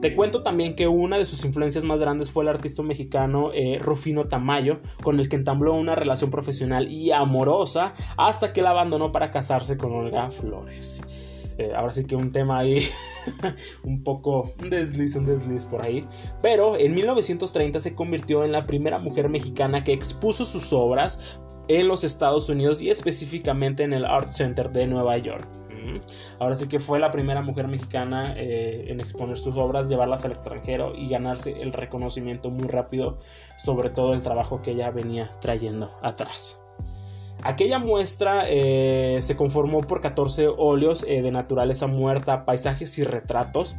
Te 0.00 0.14
cuento 0.14 0.42
también 0.42 0.74
que 0.74 0.88
una 0.88 1.16
de 1.16 1.26
sus 1.26 1.44
influencias 1.44 1.84
más 1.84 2.00
grandes 2.00 2.30
fue 2.30 2.42
el 2.44 2.48
artista 2.48 2.82
mexicano 2.82 3.50
eh, 3.54 3.78
Rufino 3.80 4.26
Tamayo, 4.26 4.80
con 5.02 5.20
el 5.20 5.28
que 5.28 5.36
entabló 5.36 5.74
una 5.74 5.94
relación 5.94 6.30
profesional 6.30 6.90
y 6.90 7.12
amorosa 7.12 7.94
hasta 8.16 8.52
que 8.52 8.62
la 8.62 8.70
abandonó 8.70 9.12
para 9.12 9.30
casarse 9.30 9.76
con 9.76 9.92
Olga 9.92 10.30
Flores. 10.30 11.00
Ahora 11.74 11.92
sí 11.92 12.04
que 12.04 12.16
un 12.16 12.30
tema 12.30 12.58
ahí 12.58 12.82
un 13.84 14.02
poco 14.02 14.52
un 14.60 14.70
desliz, 14.70 15.16
un 15.16 15.26
desliz 15.26 15.64
por 15.64 15.84
ahí. 15.84 16.06
Pero 16.42 16.76
en 16.76 16.94
1930 16.94 17.80
se 17.80 17.94
convirtió 17.94 18.44
en 18.44 18.52
la 18.52 18.66
primera 18.66 18.98
mujer 18.98 19.28
mexicana 19.28 19.84
que 19.84 19.92
expuso 19.92 20.44
sus 20.44 20.72
obras 20.72 21.38
en 21.68 21.88
los 21.88 22.04
Estados 22.04 22.48
Unidos 22.48 22.80
y 22.80 22.90
específicamente 22.90 23.82
en 23.82 23.92
el 23.92 24.04
Art 24.04 24.32
Center 24.32 24.70
de 24.70 24.86
Nueva 24.86 25.16
York. 25.18 25.48
Mm. 25.82 25.98
Ahora 26.38 26.56
sí 26.56 26.68
que 26.68 26.78
fue 26.78 27.00
la 27.00 27.10
primera 27.10 27.42
mujer 27.42 27.68
mexicana 27.68 28.34
eh, 28.36 28.86
en 28.88 29.00
exponer 29.00 29.38
sus 29.38 29.56
obras, 29.56 29.88
llevarlas 29.88 30.24
al 30.24 30.32
extranjero 30.32 30.94
y 30.94 31.08
ganarse 31.08 31.60
el 31.60 31.72
reconocimiento 31.72 32.50
muy 32.50 32.68
rápido 32.68 33.18
sobre 33.56 33.90
todo 33.90 34.14
el 34.14 34.22
trabajo 34.22 34.62
que 34.62 34.72
ella 34.72 34.90
venía 34.90 35.32
trayendo 35.40 35.90
atrás. 36.02 36.61
Aquella 37.44 37.80
muestra 37.80 38.44
eh, 38.48 39.18
se 39.20 39.36
conformó 39.36 39.80
por 39.80 40.00
14 40.00 40.46
óleos 40.46 41.04
eh, 41.08 41.22
de 41.22 41.32
naturaleza 41.32 41.88
muerta, 41.88 42.44
paisajes 42.44 42.98
y 42.98 43.04
retratos. 43.04 43.76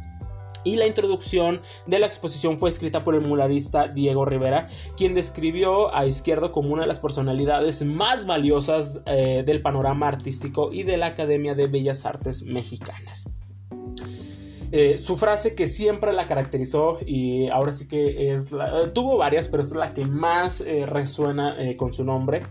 Y 0.64 0.76
la 0.76 0.86
introducción 0.86 1.60
de 1.86 1.98
la 1.98 2.06
exposición 2.06 2.58
fue 2.58 2.70
escrita 2.70 3.04
por 3.04 3.14
el 3.14 3.20
muralista 3.20 3.88
Diego 3.88 4.24
Rivera, 4.24 4.66
quien 4.96 5.12
describió 5.12 5.94
a 5.94 6.06
Izquierdo 6.06 6.52
como 6.52 6.72
una 6.72 6.82
de 6.82 6.88
las 6.88 7.00
personalidades 7.00 7.84
más 7.84 8.24
valiosas 8.24 9.02
eh, 9.04 9.42
del 9.44 9.60
panorama 9.60 10.08
artístico 10.08 10.70
y 10.72 10.82
de 10.82 10.96
la 10.96 11.06
Academia 11.06 11.54
de 11.54 11.66
Bellas 11.66 12.06
Artes 12.06 12.44
Mexicanas. 12.44 13.24
su 14.96 15.16
frase 15.16 15.54
que 15.54 15.68
siempre 15.68 16.12
la 16.12 16.26
caracterizó 16.26 16.98
y 17.06 17.48
ahora 17.48 17.72
sí 17.72 17.86
que 17.86 18.34
es 18.34 18.48
tuvo 18.94 19.18
varias, 19.18 19.48
pero 19.48 19.62
esta 19.62 19.74
es 19.74 19.78
la 19.78 19.94
que 19.94 20.06
más 20.06 20.64
resuena 20.86 21.56
con 21.76 21.92
su 21.92 22.04
nombre 22.04 22.42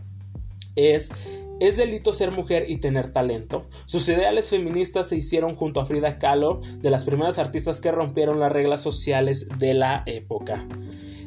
es 0.75 1.12
es 1.60 1.77
delito 1.77 2.12
ser 2.12 2.32
mujer 2.32 2.65
y 2.68 2.77
tener 2.77 3.12
talento. 3.12 3.68
Sus 3.86 4.10
ideales 4.10 4.50
feministas 4.50 5.08
se 5.08 5.15
hicieron 5.15 5.56
junto 5.56 5.80
a 5.80 5.86
Frida 5.86 6.20
Kahlo, 6.20 6.60
de 6.80 6.89
las 6.89 7.06
primeras 7.06 7.39
artistas 7.39 7.80
que 7.80 7.92
rompieron 7.92 8.39
las 8.39 8.51
reglas 8.51 8.82
sociales 8.82 9.48
de 9.60 9.74
la 9.74 10.03
época. 10.06 10.68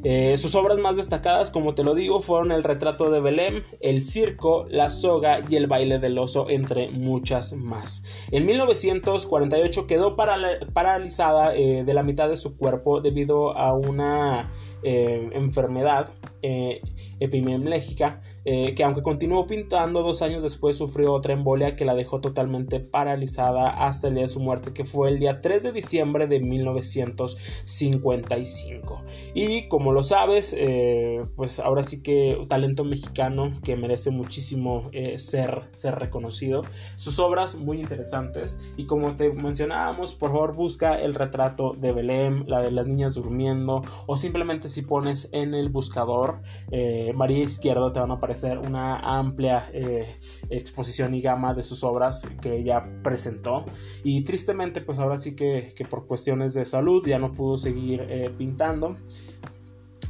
Eh, 0.05 0.37
sus 0.37 0.55
obras 0.55 0.79
más 0.79 0.97
destacadas, 0.97 1.51
como 1.51 1.75
te 1.75 1.83
lo 1.83 1.95
digo, 1.95 2.21
fueron 2.21 2.53
El 2.53 2.63
retrato 2.63 3.11
de 3.11 3.21
Belém, 3.21 3.63
El 3.81 4.05
circo, 4.05 4.67
La 4.69 4.91
soga 4.91 5.41
y 5.49 5.57
El 5.57 5.67
baile 5.69 5.99
del 5.99 6.19
oso, 6.19 6.51
entre 6.51 6.91
muchas 6.91 7.55
más. 7.55 8.05
En 8.31 8.47
1948 8.47 9.87
quedó 9.87 10.17
paralizada 10.17 11.57
eh, 11.57 11.83
de 11.83 11.95
la 11.95 12.03
mitad 12.03 12.29
de 12.29 12.37
su 12.37 12.57
cuerpo 12.57 13.01
debido 13.01 13.57
a 13.57 13.73
una 13.73 14.53
eh, 14.83 15.31
enfermedad 15.33 16.11
epidemiológica 17.19 18.21
eh, 18.49 18.77
que 18.77 18.85
aunque 18.85 19.03
continuó 19.03 19.49
pintando 19.49 20.05
dos 20.05 20.23
años 20.23 20.41
después 20.41 20.77
sufrió 20.77 21.13
otra 21.13 21.33
embolia 21.33 21.75
que 21.75 21.85
la 21.85 21.97
dejó 21.97 22.21
totalmente 22.21 22.79
paralizada 22.79 23.71
hasta 23.71 24.07
el 24.07 24.15
día 24.15 24.23
de 24.23 24.29
su 24.29 24.39
muerte 24.39 24.73
que 24.73 24.85
fue 24.85 25.09
el 25.09 25.19
día 25.19 25.41
3 25.41 25.65
de 25.65 25.73
diciembre 25.73 26.29
de 26.29 26.39
1955 26.39 29.03
y 29.35 29.67
como 29.67 29.91
lo 29.91 30.05
sabes 30.05 30.55
eh, 30.57 31.27
pues 31.35 31.59
ahora 31.59 31.83
sí 31.83 32.05
que 32.05 32.41
talento 32.49 32.85
mexicano 32.85 33.51
que 33.65 33.75
merece 33.75 34.13
muchísimo 34.13 34.91
eh, 34.93 35.19
ser, 35.19 35.65
ser 35.73 35.97
reconocido. 35.97 36.63
Sus 36.95 37.19
obras 37.19 37.57
muy 37.57 37.81
interesantes. 37.81 38.61
Y 38.77 38.87
como 38.87 39.17
te 39.17 39.33
mencionábamos 39.33 40.15
por 40.15 40.31
favor 40.31 40.55
busca 40.55 41.01
el 41.01 41.17
retrato 41.17 41.75
de 41.77 41.91
Belém 41.91 42.45
la 42.47 42.63
de 42.63 42.71
las 42.71 42.87
niñas 42.87 43.15
durmiendo 43.15 43.83
o 44.07 44.17
simplemente 44.17 44.69
si 44.69 44.83
pones 44.83 45.31
en 45.33 45.53
el 45.55 45.69
buscador 45.69 46.43
María 47.13 47.43
Izquierdo 47.43 47.91
te 47.91 47.99
van 47.99 48.13
a 48.13 48.15
aparecer 48.15 48.36
una 48.45 48.99
amplia 48.99 49.69
eh, 49.73 50.19
exposición 50.51 51.15
y 51.15 51.21
gama 51.21 51.55
de 51.55 51.63
sus 51.63 51.85
obras 51.85 52.29
que 52.41 52.57
ella 52.57 52.85
presentó. 53.03 53.65
Y 54.03 54.23
tristemente, 54.25 54.81
pues 54.81 54.99
ahora 54.99 55.19
sí 55.19 55.35
que, 55.35 55.73
por 55.89 56.07
cuestiones 56.07 56.55
de 56.55 56.65
salud 56.65 57.07
ya 57.07 57.19
no 57.19 57.33
pudo 57.33 57.57
seguir 57.57 58.07
eh, 58.09 58.31
pintando. 58.37 58.97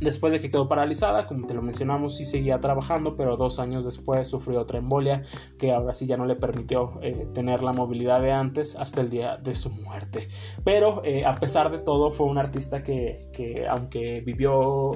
Después 0.00 0.32
de 0.32 0.40
que 0.40 0.50
quedó 0.50 0.68
paralizada, 0.68 1.26
como 1.26 1.46
te 1.46 1.54
lo 1.54 1.62
mencionamos, 1.62 2.16
sí 2.16 2.24
seguía 2.24 2.60
trabajando, 2.60 3.16
pero 3.16 3.36
dos 3.36 3.58
años 3.58 3.84
después 3.84 4.28
sufrió 4.28 4.60
otra 4.60 4.78
embolia 4.78 5.22
que 5.58 5.72
ahora 5.72 5.94
sí 5.94 6.06
ya 6.06 6.16
no 6.16 6.26
le 6.26 6.36
permitió 6.36 6.98
eh, 7.02 7.26
tener 7.32 7.62
la 7.62 7.72
movilidad 7.72 8.20
de 8.20 8.32
antes 8.32 8.76
hasta 8.76 9.00
el 9.00 9.10
día 9.10 9.36
de 9.36 9.54
su 9.54 9.70
muerte. 9.70 10.28
Pero 10.64 11.02
a 11.24 11.34
pesar 11.36 11.70
de 11.70 11.78
todo, 11.78 12.10
fue 12.10 12.26
un 12.26 12.38
artista 12.38 12.82
que, 12.82 13.28
que 13.32 13.66
aunque 13.68 14.20
vivió 14.20 14.94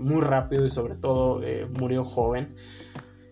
muy 0.00 0.20
rápido 0.20 0.64
y 0.64 0.70
sobre 0.70 0.96
todo 0.96 1.40
murió 1.78 2.04
joven, 2.04 2.54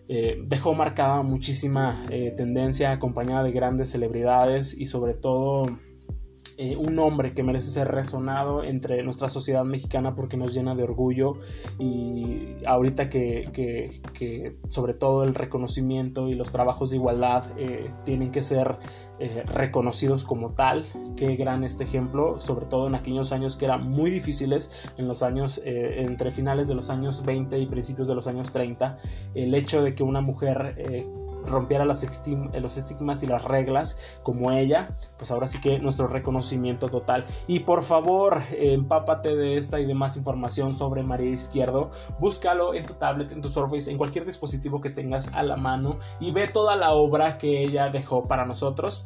eh, 0.09 0.41
dejó 0.45 0.73
marcada 0.73 1.21
muchísima 1.21 2.05
eh, 2.09 2.31
tendencia 2.31 2.93
acompañada 2.93 3.43
de 3.43 3.51
grandes 3.51 3.91
celebridades 3.91 4.73
y 4.73 4.85
sobre 4.85 5.13
todo 5.13 5.65
eh, 6.59 6.75
un 6.75 6.95
nombre 6.95 7.33
que 7.33 7.43
merece 7.43 7.69
ser 7.69 7.87
resonado 7.87 8.63
entre 8.63 9.03
nuestra 9.03 9.27
sociedad 9.27 9.63
mexicana 9.63 10.15
porque 10.15 10.37
nos 10.37 10.55
llena 10.55 10.73
de 10.73 10.81
orgullo 10.81 11.35
y 11.77 12.55
ahorita 12.65 13.09
que, 13.09 14.01
sobre 14.67 14.95
todo 14.95 15.23
el 15.23 15.35
reconocimiento 15.35 16.27
y 16.29 16.33
los 16.33 16.51
trabajos 16.51 16.89
de 16.89 16.95
igualdad 16.95 17.43
eh, 17.57 17.91
tienen 18.05 18.31
que 18.31 18.41
ser 18.41 18.79
eh, 19.19 19.43
reconocidos 19.45 20.23
como 20.23 20.53
tal, 20.53 20.83
qué 21.15 21.35
gran 21.35 21.63
este 21.63 21.83
ejemplo, 21.83 22.39
sobre 22.39 22.65
todo 22.65 22.87
en 22.87 22.95
aquellos 22.95 23.31
años 23.31 23.55
que 23.55 23.65
eran 23.65 23.87
muy 23.87 24.09
difíciles, 24.09 24.89
en 24.97 25.07
los 25.07 25.21
años 25.21 25.61
entre 25.63 26.31
finales 26.31 26.67
de 26.67 26.73
los 26.73 26.89
años 26.89 27.23
20 27.23 27.59
y 27.59 27.67
principios 27.67 28.07
de 28.07 28.15
los 28.15 28.25
años 28.25 28.51
30, 28.51 28.97
el 29.35 29.53
hecho 29.53 29.83
de 29.83 29.93
que 29.93 30.01
una 30.01 30.21
mujer 30.21 31.13
rompiera 31.47 31.85
los, 31.85 32.03
los 32.59 32.77
estigmas 32.77 33.23
y 33.23 33.27
las 33.27 33.43
reglas 33.43 34.19
como 34.23 34.51
ella, 34.51 34.89
pues 35.17 35.31
ahora 35.31 35.47
sí 35.47 35.59
que 35.59 35.79
nuestro 35.79 36.07
reconocimiento 36.07 36.89
total. 36.89 37.25
Y 37.47 37.61
por 37.61 37.83
favor, 37.83 38.43
empápate 38.51 39.35
de 39.35 39.57
esta 39.57 39.79
y 39.79 39.85
de 39.85 39.93
más 39.93 40.17
información 40.17 40.73
sobre 40.73 41.03
María 41.03 41.29
Izquierdo. 41.29 41.91
Búscalo 42.19 42.73
en 42.73 42.85
tu 42.85 42.93
tablet, 42.93 43.31
en 43.31 43.41
tu 43.41 43.49
Surface, 43.49 43.89
en 43.89 43.97
cualquier 43.97 44.25
dispositivo 44.25 44.81
que 44.81 44.89
tengas 44.89 45.33
a 45.33 45.43
la 45.43 45.57
mano 45.57 45.99
y 46.19 46.31
ve 46.31 46.47
toda 46.47 46.75
la 46.75 46.93
obra 46.93 47.37
que 47.37 47.63
ella 47.63 47.89
dejó 47.89 48.27
para 48.27 48.45
nosotros 48.45 49.05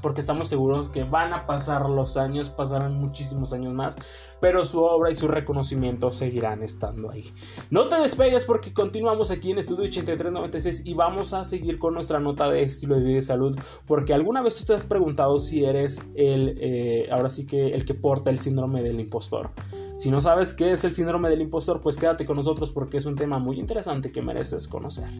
porque 0.00 0.20
estamos 0.20 0.48
seguros 0.48 0.90
que 0.90 1.04
van 1.04 1.32
a 1.32 1.46
pasar 1.46 1.88
los 1.88 2.16
años, 2.16 2.50
pasarán 2.50 2.94
muchísimos 2.94 3.52
años 3.52 3.72
más, 3.74 3.96
pero 4.40 4.64
su 4.64 4.82
obra 4.82 5.10
y 5.10 5.14
su 5.14 5.28
reconocimiento 5.28 6.10
seguirán 6.10 6.62
estando 6.62 7.10
ahí. 7.10 7.24
No 7.70 7.88
te 7.88 8.00
despegues 8.00 8.44
porque 8.44 8.72
continuamos 8.72 9.30
aquí 9.30 9.50
en 9.50 9.58
Estudio 9.58 9.84
8396 9.84 10.82
y 10.86 10.94
vamos 10.94 11.32
a 11.34 11.44
seguir 11.44 11.78
con 11.78 11.94
nuesra 11.94 12.20
nota 12.20 12.50
de 12.50 12.62
estilo 12.62 12.96
de 12.96 13.02
vida 13.02 13.18
y 13.18 13.22
salud, 13.22 13.58
porque 13.86 14.14
alguna 14.14 14.42
vez 14.42 14.56
tú 14.56 14.64
te 14.64 14.74
has 14.74 14.86
preguntado 14.86 15.38
si 15.38 15.64
eres 15.64 16.00
el, 16.14 16.56
eh, 16.60 17.08
ahora 17.10 17.30
sí 17.30 17.46
que 17.46 17.68
el 17.68 17.84
que 17.84 17.94
porta 17.94 18.30
el 18.30 18.38
síndrome 18.38 18.82
del 18.82 19.00
impostor. 19.00 19.50
Si 19.96 20.10
no 20.10 20.20
sabes 20.20 20.54
qué 20.54 20.72
es 20.72 20.84
el 20.84 20.92
síndrome 20.92 21.28
del 21.28 21.42
impostor, 21.42 21.80
pues 21.82 21.96
quédate 21.96 22.24
con 22.24 22.36
nosotros 22.36 22.72
porque 22.72 22.96
es 22.96 23.06
un 23.06 23.16
tema 23.16 23.38
muy 23.38 23.58
interesante 23.58 24.10
que 24.10 24.22
mereces 24.22 24.66
conocer. 24.66 25.10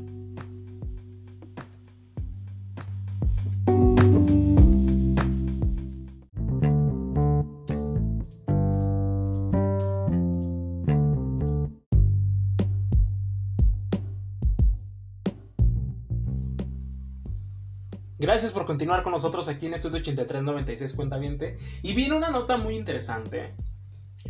Gracias 18.21 18.53
por 18.53 18.67
continuar 18.67 19.03
con 19.03 19.12
nosotros 19.12 19.49
aquí 19.49 19.65
en 19.65 19.73
Estudio 19.73 19.97
8396 19.97 20.93
Cuenta 20.93 21.17
Viente. 21.17 21.57
Y 21.83 21.95
viene 21.95 22.15
una 22.15 22.29
nota 22.29 22.59
muy 22.59 22.77
interesante 22.77 23.55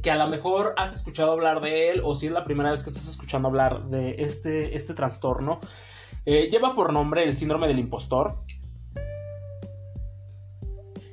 que 0.00 0.12
a 0.12 0.14
lo 0.14 0.28
mejor 0.28 0.74
has 0.76 0.94
escuchado 0.94 1.32
hablar 1.32 1.60
de 1.60 1.90
él 1.90 2.00
o 2.04 2.14
si 2.14 2.26
es 2.26 2.32
la 2.32 2.44
primera 2.44 2.70
vez 2.70 2.84
que 2.84 2.90
estás 2.90 3.08
escuchando 3.08 3.48
hablar 3.48 3.86
de 3.86 4.14
este, 4.18 4.76
este 4.76 4.94
trastorno. 4.94 5.58
Eh, 6.24 6.48
lleva 6.48 6.72
por 6.76 6.92
nombre 6.92 7.24
el 7.24 7.36
síndrome 7.36 7.66
del 7.66 7.80
impostor. 7.80 8.36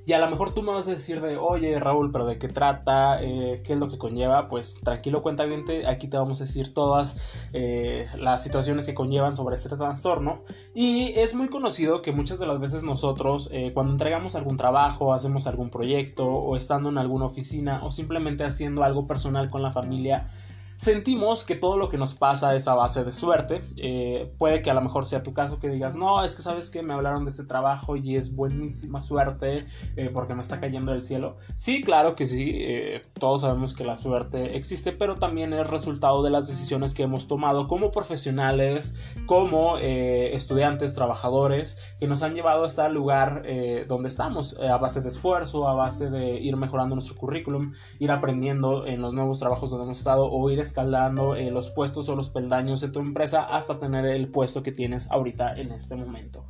Y 0.08 0.14
a 0.14 0.20
lo 0.20 0.30
mejor 0.30 0.54
tú 0.54 0.64
me 0.64 0.72
vas 0.72 0.88
a 0.88 0.92
decir 0.92 1.20
de, 1.20 1.36
oye 1.36 1.78
Raúl, 1.82 2.14
pero 2.14 2.26
¿de 2.26 2.40
qué 2.40 2.48
trata? 2.48 3.22
Eh, 3.22 3.62
¿Qué 3.66 3.74
es 3.74 3.80
lo 3.80 3.90
que 3.90 3.98
conlleva? 3.98 4.48
Pues 4.48 4.76
tranquilo, 4.82 5.22
cuenta 5.22 5.44
bien, 5.44 5.66
aquí 5.86 6.08
te 6.08 6.16
vamos 6.16 6.40
a 6.40 6.46
decir 6.46 6.74
todas 6.74 7.18
eh, 7.52 8.08
las 8.18 8.42
situaciones 8.42 8.86
que 8.86 8.94
conllevan 8.94 9.36
sobre 9.36 9.58
este 9.58 9.68
trastorno. 9.68 10.46
Y 10.74 11.12
es 11.18 11.36
muy 11.36 11.50
conocido 11.50 12.02
que 12.02 12.14
muchas 12.14 12.40
de 12.40 12.48
las 12.48 12.58
veces 12.58 12.84
nosotros, 12.84 13.50
eh, 13.52 13.74
cuando 13.74 13.92
entregamos 13.92 14.36
algún 14.36 14.56
trabajo, 14.56 15.14
hacemos 15.14 15.46
algún 15.46 15.70
proyecto, 15.70 16.26
o 16.26 16.56
estando 16.56 16.88
en 16.88 17.00
alguna 17.00 17.26
oficina, 17.26 17.84
o 17.84 17.92
simplemente 17.92 18.46
haciendo 18.46 18.86
algo 18.86 19.08
personal 19.08 19.50
con 19.50 19.62
la 19.62 19.72
familia, 19.72 20.30
sentimos 20.78 21.44
que 21.44 21.56
todo 21.56 21.76
lo 21.76 21.90
que 21.90 21.98
nos 21.98 22.14
pasa 22.14 22.56
es 22.56 22.68
a 22.68 22.76
base 22.76 23.04
de 23.04 23.12
suerte. 23.12 23.64
Eh, 23.78 24.32
puede 24.38 24.62
que 24.62 24.70
a 24.70 24.74
lo 24.76 24.82
mejor 24.82 25.06
sea 25.06 25.24
tu 25.24 25.34
caso 25.34 25.60
que 25.60 25.70
digas, 25.70 25.96
no, 25.96 26.24
es 26.24 26.36
que 26.36 26.44
sabes 26.44 26.70
que 26.70 26.84
me 26.84 26.94
hablaron 26.94 27.26
de 27.26 27.32
este 27.32 27.44
trabajo 27.44 27.98
y 27.98 28.16
es 28.16 28.36
buenísima 28.36 29.02
suerte 29.02 29.66
eh, 29.96 30.10
porque 30.14 30.36
me 30.36 30.42
está 30.42 30.60
cayendo 30.60 30.92
del 30.92 31.02
cielo. 31.02 31.38
Sí, 31.56 31.82
claro 31.82 32.16
que 32.16 32.26
sí, 32.26 32.52
eh, 32.62 33.04
todos 33.20 33.42
sabemos 33.42 33.74
que 33.74 33.84
la 33.84 33.96
suerte 33.96 34.56
existe, 34.56 34.92
pero 34.92 35.18
también 35.18 35.52
es 35.52 35.68
resultado 35.68 36.22
de 36.24 36.30
las 36.30 36.48
decisiones 36.48 36.94
que 36.94 37.04
hemos 37.04 37.28
tomado 37.28 37.68
como 37.68 37.90
profesionales, 37.90 38.96
como 39.26 39.78
estudiantes, 39.78 40.94
trabajadores, 40.94 41.96
que 42.00 42.08
nos 42.08 42.22
han 42.22 42.36
llevado 42.36 42.66
hasta 42.66 42.86
el 42.86 42.94
lugar 42.94 43.44
donde 43.88 44.10
estamos, 44.10 44.58
a 44.60 44.78
base 44.78 45.02
de 45.02 45.08
esfuerzo, 45.08 45.68
a 45.68 45.74
base 45.74 46.10
de 46.10 46.40
ir 46.40 46.56
mejorando 46.56 46.96
nuestro 46.96 47.16
currículum, 47.16 47.74
ir 48.00 48.12
aprendiendo 48.12 48.86
en 48.86 49.02
los 49.02 49.14
nuevos 49.14 49.40
trabajos 49.40 49.72
donde 49.72 49.86
hemos 49.86 49.98
estado 49.98 50.30
o 50.30 50.50
ir 50.52 50.67
escalando 50.68 51.36
eh, 51.36 51.52
los 51.52 51.72
puestos 51.72 52.08
o 52.10 52.16
los 52.16 52.30
peldaños 52.30 52.82
de 52.82 52.90
tu 52.90 53.00
empresa 53.00 53.44
hasta 53.44 53.80
tener 53.80 54.06
el 54.06 54.30
puesto 54.30 54.64
que 54.64 54.72
tienes 54.72 55.10
ahorita 55.10 55.58
en 55.58 55.72
este 55.72 55.96
momento. 55.96 56.46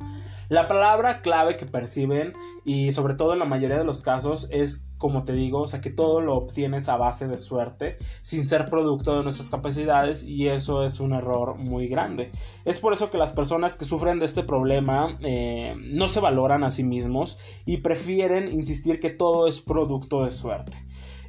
La 0.48 0.66
palabra 0.66 1.20
clave 1.20 1.56
que 1.56 1.66
perciben 1.66 2.32
y 2.64 2.92
sobre 2.92 3.14
todo 3.14 3.34
en 3.34 3.38
la 3.38 3.44
mayoría 3.44 3.78
de 3.78 3.84
los 3.84 4.02
casos 4.02 4.48
es 4.50 4.88
como 4.98 5.24
te 5.24 5.32
digo, 5.32 5.60
o 5.60 5.68
sea 5.68 5.80
que 5.80 5.90
todo 5.90 6.20
lo 6.20 6.34
obtienes 6.34 6.88
a 6.88 6.96
base 6.96 7.28
de 7.28 7.38
suerte 7.38 7.98
sin 8.20 8.46
ser 8.46 8.66
producto 8.66 9.16
de 9.16 9.22
nuestras 9.22 9.48
capacidades 9.48 10.24
y 10.24 10.48
eso 10.48 10.84
es 10.84 11.00
un 11.00 11.12
error 11.12 11.56
muy 11.56 11.86
grande. 11.86 12.30
Es 12.64 12.80
por 12.80 12.92
eso 12.92 13.10
que 13.10 13.18
las 13.18 13.32
personas 13.32 13.76
que 13.76 13.84
sufren 13.84 14.18
de 14.18 14.26
este 14.26 14.42
problema 14.42 15.16
eh, 15.20 15.74
no 15.78 16.08
se 16.08 16.20
valoran 16.20 16.64
a 16.64 16.70
sí 16.70 16.82
mismos 16.82 17.38
y 17.64 17.78
prefieren 17.78 18.48
insistir 18.48 19.00
que 19.00 19.10
todo 19.10 19.46
es 19.46 19.60
producto 19.60 20.24
de 20.24 20.32
suerte. 20.32 20.76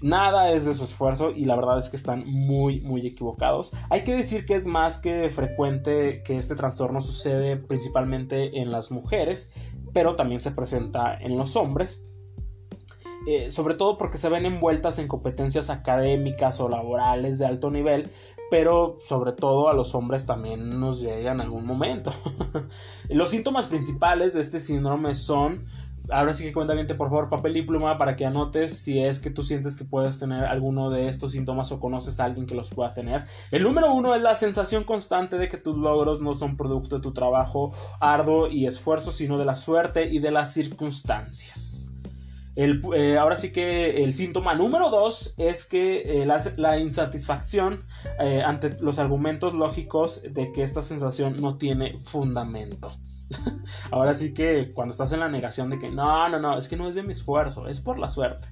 Nada 0.02 0.52
es 0.52 0.66
de 0.66 0.74
su 0.74 0.86
esfuerzo 0.86 1.32
y 1.32 1.46
la 1.46 1.56
verdad 1.56 1.78
es 1.78 1.90
que 1.90 1.98
están 1.98 2.26
muy, 2.26 2.80
muy 2.82 3.06
equivocados. 3.06 3.74
Hay 3.90 4.04
que 4.04 4.16
decir 4.16 4.46
que 4.46 4.56
es 4.56 4.66
más 4.66 4.98
que 4.98 5.30
frecuente 5.30 6.24
que 6.24 6.38
este 6.38 6.56
trastorno 6.56 7.02
sucede 7.02 7.58
principalmente 7.58 8.62
en 8.62 8.72
las 8.72 8.92
mujeres, 8.92 9.52
pero 9.94 10.16
también 10.16 10.42
se 10.42 10.52
presenta 10.52 11.18
en 11.20 11.38
los 11.38 11.56
hombres. 11.56 12.06
Eh, 13.28 13.52
sobre 13.52 13.76
todo 13.76 13.98
porque 13.98 14.18
se 14.18 14.30
ven 14.30 14.46
envueltas 14.46 14.98
en 14.98 15.10
competencias 15.10 15.70
académicas 15.70 16.62
o 16.62 16.70
laborales 16.70 17.38
de 17.38 17.46
alto 17.46 17.70
nivel, 17.70 18.10
pero 18.50 18.98
sobre 19.06 19.34
todo 19.34 19.68
a 19.68 19.74
los 19.74 19.94
hombres 19.94 20.26
también 20.26 20.80
nos 20.80 21.02
llega 21.02 21.34
en 21.34 21.42
algún 21.42 21.66
momento. 21.66 22.14
los 23.10 23.30
síntomas 23.30 23.68
principales 23.68 24.34
de 24.34 24.42
este 24.42 24.62
síndrome 24.62 25.16
son 25.16 25.66
ahora 26.12 26.34
sí 26.34 26.44
que 26.44 26.54
cuéntame 26.54 26.86
por 26.86 27.10
favor 27.10 27.30
papel 27.30 27.58
y 27.58 27.62
pluma 27.62 27.98
para 27.98 28.16
que 28.16 28.26
anotes 28.26 28.78
si 28.78 29.00
es 29.00 29.20
que 29.20 29.30
tú 29.30 29.44
sientes 29.44 29.76
que 29.76 29.86
puedes 29.86 30.20
tener 30.20 30.46
alguno 30.46 30.90
de 30.90 31.08
estos 31.08 31.34
síntomas 31.34 31.72
o 31.72 31.80
conoces 31.80 32.20
a 32.20 32.26
alguien 32.26 32.46
que 32.46 32.56
los 32.56 32.70
pueda 32.72 32.94
tener. 32.94 33.26
El 33.52 33.64
número 33.64 33.94
uno 33.94 34.16
es 34.16 34.22
la 34.22 34.36
sensación 34.36 34.84
constante 34.84 35.38
de 35.38 35.50
que 35.50 35.58
tus 35.58 35.78
logros 35.78 36.22
no 36.22 36.36
son 36.36 36.58
producto 36.58 36.96
de 36.96 37.02
tu 37.02 37.14
trabajo 37.14 37.74
arduo 38.00 38.48
y 38.48 38.66
esfuerzo, 38.66 39.12
sino 39.12 39.38
de 39.38 39.46
la 39.46 39.56
suerte 39.56 40.10
y 40.10 40.20
de 40.20 40.32
las 40.32 40.54
circunstancias. 40.54 41.92
El, 42.56 42.82
eh, 42.94 43.18
ahora 43.18 43.38
sí 43.38 43.52
que 43.52 44.04
el 44.04 44.14
síntoma 44.14 44.54
número 44.54 44.90
dos 44.90 45.34
es 45.38 45.64
que 45.64 46.22
eh, 46.22 46.26
la, 46.26 46.78
insatisfacción 46.78 47.86
eh, 48.20 48.44
ante 48.46 48.76
los 48.82 49.00
argumentos 49.00 49.54
lógicos 49.54 50.22
de 50.30 50.52
que 50.52 50.64
esta 50.64 50.82
sensación 50.82 51.40
no 51.40 51.58
tiene 51.58 51.98
fundamento. 52.00 52.98
Ahora 53.92 54.16
sí 54.16 54.34
que 54.34 54.74
cuando 54.74 54.92
estás 54.92 55.12
en 55.14 55.20
la 55.20 55.30
negación 55.30 55.70
de 55.70 55.80
que 55.80 55.90
no, 55.90 56.30
no, 56.30 56.40
no, 56.40 56.58
es 56.58 56.68
que 56.68 56.78
no 56.78 56.88
es 56.88 56.96
de 56.96 57.04
mi 57.04 57.12
esfuerzo, 57.12 57.68
es 57.68 57.80
por 57.80 58.00
la 58.00 58.10
suerte. 58.10 58.50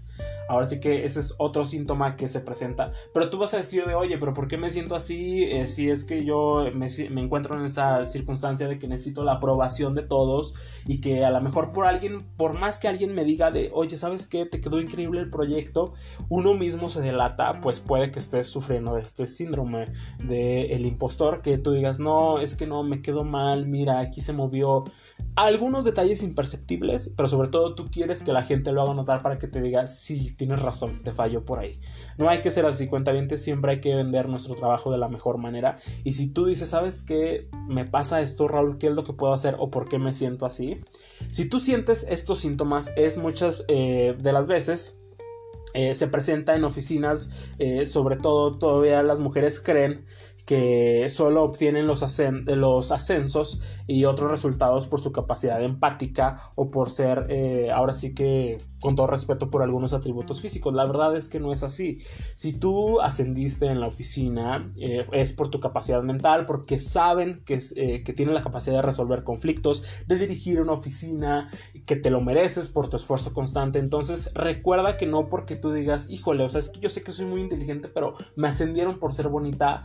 Ahora 0.49 0.65
sí 0.65 0.79
que 0.79 1.03
ese 1.03 1.19
es 1.19 1.35
otro 1.37 1.65
síntoma 1.65 2.15
que 2.15 2.29
se 2.29 2.39
presenta. 2.39 2.93
Pero 3.13 3.29
tú 3.29 3.37
vas 3.37 3.53
a 3.53 3.57
decir 3.57 3.85
de, 3.85 3.95
oye, 3.95 4.17
pero 4.17 4.33
¿por 4.33 4.47
qué 4.47 4.57
me 4.57 4.69
siento 4.69 4.95
así? 4.95 5.43
Eh, 5.43 5.65
si 5.65 5.89
es 5.89 6.05
que 6.05 6.23
yo 6.23 6.65
me, 6.73 6.87
encuentro 7.21 7.59
en 7.59 7.65
esa 7.65 8.03
circunstancia 8.05 8.67
de 8.67 8.79
que 8.79 8.87
necesito 8.87 9.23
la 9.23 9.33
aprobación 9.33 9.93
de 9.93 10.03
todos 10.03 10.55
y 10.85 11.01
que 11.01 11.25
a 11.25 11.31
lo 11.31 11.41
mejor 11.41 11.73
por 11.73 11.85
alguien, 11.85 12.25
por 12.37 12.53
más 12.53 12.79
que 12.79 12.87
alguien 12.87 13.13
me 13.13 13.25
diga 13.25 13.51
de, 13.51 13.71
oye, 13.73 13.97
¿sabes 13.97 14.27
qué? 14.27 14.45
Te 14.45 14.61
quedó 14.61 14.79
increíble 14.79 15.19
el 15.19 15.29
proyecto, 15.29 15.93
uno 16.29 16.53
mismo 16.53 16.87
se 16.89 17.01
delata, 17.01 17.59
pues 17.59 17.81
puede 17.81 18.09
que 18.09 18.19
estés 18.19 18.47
sufriendo 18.47 18.95
de 18.95 19.01
este 19.01 19.27
síndrome 19.27 19.91
del 20.19 20.71
el 20.71 20.85
impostor, 20.85 21.41
que 21.41 21.57
tú 21.57 21.73
digas, 21.73 21.99
no, 21.99 22.39
es 22.39 22.55
que 22.55 22.67
no, 22.67 22.83
me 22.83 23.01
quedó 23.01 23.23
mal, 23.25 23.67
mira, 23.67 23.99
aquí 23.99 24.21
se 24.21 24.33
movió. 24.33 24.66
Algunos 25.35 25.85
detalles 25.85 26.23
imperceptibles, 26.23 27.13
pero 27.15 27.29
sobre 27.29 27.49
todo 27.49 27.75
tú 27.75 27.85
quieres 27.91 28.23
que 28.23 28.33
la 28.33 28.43
gente 28.43 28.71
lo 28.71 28.81
haga 28.81 28.95
notar 28.95 29.21
para 29.21 29.37
que 29.37 29.47
te 29.47 29.61
diga, 29.61 29.85
sí, 29.85 30.33
tienes 30.35 30.61
razón, 30.61 31.03
te 31.03 31.11
falló 31.11 31.45
por 31.45 31.59
ahí. 31.59 31.79
No 32.17 32.29
hay 32.29 32.41
que 32.41 32.49
ser 32.49 32.65
así, 32.65 32.87
cuentavientes, 32.87 33.43
siempre 33.43 33.73
hay 33.73 33.81
que 33.81 33.93
vender 33.93 34.29
nuestro 34.29 34.55
trabajo 34.55 34.91
de 34.91 34.97
la 34.97 35.09
mejor 35.09 35.37
manera. 35.37 35.77
Y 36.03 36.13
si 36.13 36.29
tú 36.29 36.45
dices, 36.45 36.69
¿sabes 36.69 37.03
qué? 37.03 37.49
Me 37.67 37.85
pasa 37.85 38.21
esto, 38.21 38.47
Raúl, 38.47 38.79
¿qué 38.79 38.87
es 38.87 38.93
lo 38.93 39.03
que 39.03 39.13
puedo 39.13 39.33
hacer 39.33 39.55
o 39.59 39.69
por 39.69 39.87
qué 39.87 39.99
me 39.99 40.13
siento 40.13 40.45
así? 40.45 40.81
Si 41.29 41.47
tú 41.47 41.59
sientes 41.59 42.07
estos 42.09 42.39
síntomas, 42.39 42.91
es 42.95 43.17
muchas 43.17 43.63
eh, 43.67 44.15
de 44.19 44.33
las 44.33 44.47
veces 44.47 44.97
eh, 45.73 45.93
se 45.93 46.07
presenta 46.07 46.55
en 46.55 46.63
oficinas, 46.63 47.29
eh, 47.59 47.85
sobre 47.85 48.15
todo 48.15 48.57
todavía 48.57 49.03
las 49.03 49.19
mujeres 49.19 49.59
creen 49.59 50.05
que 50.47 51.09
solo 51.09 51.43
obtienen 51.43 51.87
los, 51.87 52.01
ascensos 52.01 53.59
y 53.85 54.05
otros 54.05 54.31
resultados 54.31 54.87
por 54.87 55.01
su 55.01 55.11
capacidad 55.11 55.61
empática 55.61 56.53
o 56.55 56.71
por 56.71 56.89
ser, 56.89 57.27
eh, 57.29 57.69
ahora 57.69 57.93
sí 57.93 58.15
que 58.15 58.57
con 58.79 58.95
todo 58.95 59.07
respeto 59.07 59.51
por 59.51 59.61
algunos 59.61 59.91
atributos 59.91 60.39
físicos. 60.39 60.73
La 60.73 60.85
verdad 60.85 61.17
es 61.17 61.27
que 61.27 61.41
no 61.41 61.51
es 61.51 61.63
así. 61.63 61.97
Si 62.35 62.53
tú 62.53 63.01
ascendiste 63.01 63.65
en 63.65 63.81
la 63.81 63.87
oficina 63.87 64.71
eh, 64.77 65.05
es 65.11 65.33
por 65.33 65.49
tu 65.49 65.59
capacidad 65.59 66.01
mental, 66.01 66.45
porque 66.45 66.79
saben 66.79 67.41
que, 67.45 67.59
eh, 67.75 68.03
tienes 68.15 68.33
la 68.33 68.41
capacidad 68.41 68.77
de 68.77 68.81
resolver 68.83 69.25
conflictos, 69.25 69.83
de 70.07 70.15
dirigir 70.15 70.61
una 70.61 70.71
oficina, 70.71 71.49
que 71.85 71.97
te 71.97 72.09
lo 72.09 72.21
mereces 72.21 72.69
por 72.69 72.87
tu 72.87 72.95
esfuerzo 72.95 73.33
constante. 73.33 73.79
Entonces 73.79 74.31
recuerda 74.33 74.95
que 74.95 75.07
no 75.07 75.27
porque 75.27 75.57
tú 75.57 75.71
digas, 75.71 76.09
híjole, 76.09 76.45
o 76.45 76.49
sea, 76.49 76.59
es 76.59 76.69
que 76.69 76.79
yo 76.79 76.89
sé 76.89 77.03
que 77.03 77.11
soy 77.11 77.25
muy 77.25 77.41
inteligente, 77.41 77.89
pero 77.89 78.13
me 78.37 78.47
ascendieron 78.47 78.99
por 78.99 79.13
ser 79.13 79.27
bonita. 79.27 79.83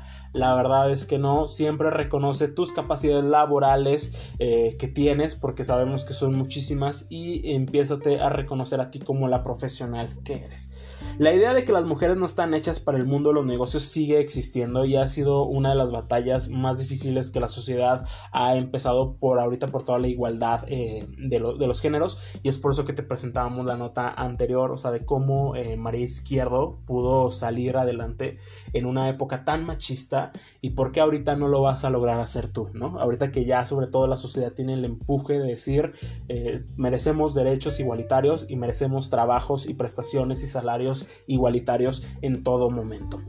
La 0.52 0.62
verdad 0.62 0.90
es 0.90 1.06
que 1.06 1.18
no. 1.18 1.48
Siempre 1.48 1.90
reconoce 1.90 2.46
tus 2.46 2.74
capacidades 2.74 3.24
laborales 3.24 4.32
eh, 4.38 4.76
que 4.78 4.86
tienes, 4.86 5.34
porque 5.34 5.64
sabemos 5.64 6.04
que 6.04 6.12
son 6.12 6.34
muchísimas, 6.34 7.06
y 7.08 7.54
empiézate 7.54 8.20
a 8.20 8.28
reconocer 8.28 8.78
a 8.80 8.90
ti 8.90 8.98
como 8.98 9.28
la 9.28 9.42
profesional 9.42 10.08
que 10.24 10.44
eres. 10.44 10.70
La 11.18 11.32
idea 11.32 11.54
de 11.54 11.64
que 11.64 11.72
las 11.72 11.84
mujeres 11.84 12.16
no 12.16 12.26
están 12.26 12.54
hechas 12.54 12.80
para 12.80 12.98
el 12.98 13.06
mundo 13.06 13.30
de 13.30 13.34
los 13.34 13.46
negocios 13.46 13.84
sigue 13.84 14.20
existiendo 14.20 14.84
y 14.84 14.96
ha 14.96 15.06
sido 15.06 15.44
una 15.44 15.70
de 15.70 15.74
las 15.74 15.90
batallas 15.90 16.48
más 16.48 16.78
difíciles 16.78 17.30
que 17.30 17.40
la 17.40 17.48
sociedad 17.48 18.06
ha 18.32 18.56
empezado 18.56 19.16
por 19.16 19.38
ahorita 19.38 19.68
por 19.68 19.84
toda 19.84 19.98
la 19.98 20.08
igualdad 20.08 20.64
eh, 20.68 21.06
de, 21.18 21.38
los 21.38 21.80
géneros 21.80 22.18
y 22.42 22.48
es 22.48 22.58
por 22.58 22.72
eso 22.72 22.84
que 22.84 22.92
te 22.92 23.02
presentábamos 23.02 23.66
la 23.66 23.76
nota 23.76 24.08
anterior, 24.08 24.70
o 24.72 24.76
sea, 24.76 24.90
de 24.90 25.04
cómo 25.04 25.56
eh, 25.56 25.76
María 25.76 26.04
Izquierdo 26.04 26.80
pudo 26.86 27.30
salir 27.30 27.76
adelante 27.76 28.38
en 28.72 28.86
una 28.86 29.08
época 29.08 29.44
tan 29.44 29.64
machista 29.64 30.32
y 30.60 30.70
por 30.70 30.92
qué 30.92 31.00
ahorita 31.00 31.36
no 31.36 31.48
lo 31.48 31.62
vas 31.62 31.84
a 31.84 31.90
lograr 31.90 32.20
hacer 32.20 32.48
tú, 32.48 32.70
¿no? 32.72 32.98
Ahorita 32.98 33.32
que 33.32 33.44
ya 33.44 33.66
sobre 33.66 33.86
todo 33.86 34.06
la 34.06 34.16
sociedad 34.16 34.52
tiene 34.52 34.74
el 34.74 34.84
empuje 34.84 35.38
de 35.38 35.46
decir 35.46 35.92
eh, 36.28 36.64
merecemos 36.76 37.34
derechos 37.34 37.80
igualitarios 37.80 38.46
y 38.48 38.56
merecemos 38.56 39.10
trabajos 39.10 39.68
y 39.68 39.74
prestaciones 39.74 40.42
y 40.42 40.46
salarios 40.46 40.91
igualitarios 41.26 42.06
en 42.22 42.42
todo 42.42 42.70
momento. 42.70 43.20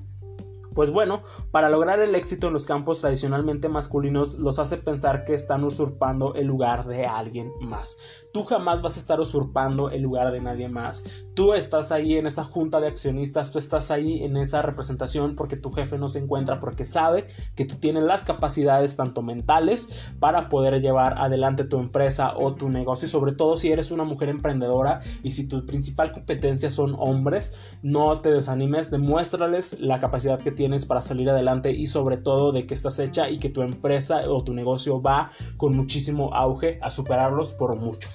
Pues 0.74 0.90
bueno, 0.90 1.22
para 1.52 1.70
lograr 1.70 2.00
el 2.00 2.16
éxito 2.16 2.48
en 2.48 2.54
los 2.54 2.66
campos 2.66 3.02
tradicionalmente 3.02 3.70
masculinos 3.70 4.36
los 4.36 4.58
hace 4.58 4.78
pensar 4.78 5.24
que 5.24 5.36
están 5.36 5.64
usurpando 5.64 6.34
el 6.34 6.48
lugar 6.48 6.86
de 6.86 7.06
alguien 7.06 7.52
más. 7.62 7.98
Tú 8.34 8.44
jamás 8.44 8.82
vas 8.82 8.98
a 8.98 9.00
estar 9.00 9.20
usurpando 9.22 9.92
el 9.92 10.02
lugar 10.02 10.32
de 10.32 10.42
nadie 10.42 10.68
más. 10.68 11.04
Tú 11.36 11.54
estás 11.54 11.92
ahí 11.92 12.18
en 12.18 12.26
esa 12.26 12.44
junta 12.44 12.80
de 12.80 12.88
accionistas, 12.88 13.52
tú 13.52 13.60
estás 13.60 13.92
ahí 13.92 14.24
en 14.24 14.38
esa 14.38 14.64
representación 14.64 15.36
porque 15.36 15.56
tu 15.56 15.72
jefe 15.72 16.00
no 16.00 16.10
se 16.10 16.20
encuentra, 16.20 16.60
porque 16.60 16.84
sabe 16.84 17.28
que 17.56 17.66
tú 17.66 17.76
tienes 17.76 18.04
las 18.04 18.26
capacidades 18.26 18.96
tanto 18.96 19.22
mentales 19.22 19.88
para 20.20 20.50
poder 20.50 20.82
llevar 20.82 21.18
adelante 21.20 21.64
tu 21.64 21.78
empresa 21.78 22.36
o 22.36 22.56
tu 22.56 22.70
negocio 22.70 23.06
y 23.06 23.10
sobre 23.10 23.34
todo 23.34 23.58
si 23.58 23.72
eres 23.72 23.92
una 23.92 24.04
mujer 24.04 24.30
emprendedora 24.30 25.02
y 25.22 25.32
si 25.32 25.48
tu 25.48 25.64
principal 25.66 26.12
competencia 26.12 26.72
son 26.72 26.96
hombres, 26.98 27.54
no 27.84 28.20
te 28.22 28.32
desanimes, 28.32 28.90
demuéstrales 28.90 29.80
la 29.80 30.00
capacidad 30.00 30.40
que 30.40 30.52
tienes 30.52 30.86
para 30.88 31.02
salir 31.02 31.30
adelante 31.30 31.72
y 31.72 31.86
sobre 31.86 32.18
todo 32.18 32.52
de 32.52 32.66
que 32.66 32.74
estás 32.74 32.98
hecha 32.98 33.30
y 33.30 33.38
que 33.38 33.50
tu 33.50 33.62
empresa 33.62 34.22
o 34.28 34.44
tu 34.44 34.54
negocio 34.54 35.02
va 35.02 35.30
con 35.58 35.76
muchísimo 35.76 36.34
auge 36.34 36.80
a 36.82 36.90
superarlos 36.90 37.52
por 37.52 37.76
mucho. 37.76 38.10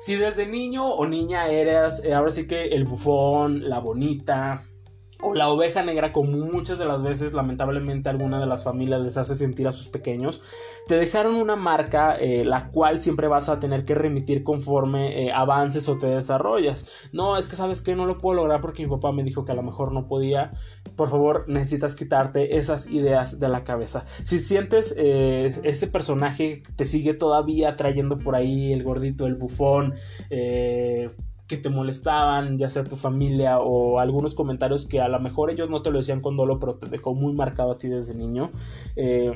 Si 0.00 0.16
desde 0.16 0.46
niño 0.46 0.82
o 0.82 1.06
niña 1.06 1.48
eres, 1.48 2.02
eh, 2.02 2.14
ahora 2.14 2.32
sí 2.32 2.46
que 2.46 2.68
el 2.68 2.86
bufón, 2.86 3.68
la 3.68 3.80
bonita, 3.80 4.64
o 5.22 5.34
la 5.34 5.48
oveja 5.48 5.82
negra, 5.82 6.12
como 6.12 6.32
muchas 6.38 6.78
de 6.78 6.86
las 6.86 7.02
veces 7.02 7.32
lamentablemente 7.32 8.08
alguna 8.08 8.40
de 8.40 8.46
las 8.46 8.64
familias 8.64 9.00
les 9.00 9.16
hace 9.16 9.34
sentir 9.34 9.68
a 9.68 9.72
sus 9.72 9.88
pequeños, 9.88 10.42
te 10.86 10.96
dejaron 10.96 11.36
una 11.36 11.56
marca 11.56 12.16
eh, 12.16 12.44
la 12.44 12.70
cual 12.70 13.00
siempre 13.00 13.28
vas 13.28 13.48
a 13.48 13.60
tener 13.60 13.84
que 13.84 13.94
remitir 13.94 14.44
conforme 14.44 15.24
eh, 15.26 15.32
avances 15.32 15.88
o 15.88 15.98
te 15.98 16.06
desarrollas. 16.06 16.86
No, 17.12 17.36
es 17.36 17.48
que 17.48 17.56
sabes 17.56 17.82
que 17.82 17.94
no 17.94 18.06
lo 18.06 18.18
puedo 18.18 18.36
lograr 18.36 18.60
porque 18.60 18.84
mi 18.84 18.90
papá 18.90 19.12
me 19.12 19.22
dijo 19.22 19.44
que 19.44 19.52
a 19.52 19.56
lo 19.56 19.62
mejor 19.62 19.92
no 19.92 20.06
podía. 20.06 20.52
Por 20.96 21.10
favor, 21.10 21.44
necesitas 21.48 21.96
quitarte 21.96 22.56
esas 22.56 22.88
ideas 22.90 23.40
de 23.40 23.48
la 23.48 23.64
cabeza. 23.64 24.04
Si 24.24 24.38
sientes 24.38 24.94
eh, 24.96 25.52
este 25.62 25.86
personaje 25.86 26.62
te 26.76 26.84
sigue 26.84 27.14
todavía 27.14 27.76
trayendo 27.76 28.18
por 28.18 28.34
ahí 28.34 28.72
el 28.72 28.82
gordito, 28.82 29.26
el 29.26 29.34
bufón, 29.34 29.94
eh, 30.30 31.08
que 31.50 31.56
te 31.56 31.68
molestaban, 31.68 32.58
ya 32.58 32.68
sea 32.68 32.84
tu 32.84 32.94
familia 32.94 33.58
o 33.58 33.98
algunos 33.98 34.36
comentarios 34.36 34.86
que 34.86 35.00
a 35.00 35.08
lo 35.08 35.18
mejor 35.18 35.50
ellos 35.50 35.68
no 35.68 35.82
te 35.82 35.90
lo 35.90 35.98
decían 35.98 36.20
con 36.20 36.36
dolo, 36.36 36.60
pero 36.60 36.76
te 36.76 36.88
dejó 36.88 37.12
muy 37.12 37.32
marcado 37.32 37.72
a 37.72 37.76
ti 37.76 37.88
desde 37.88 38.14
niño. 38.14 38.52
Eh, 38.94 39.32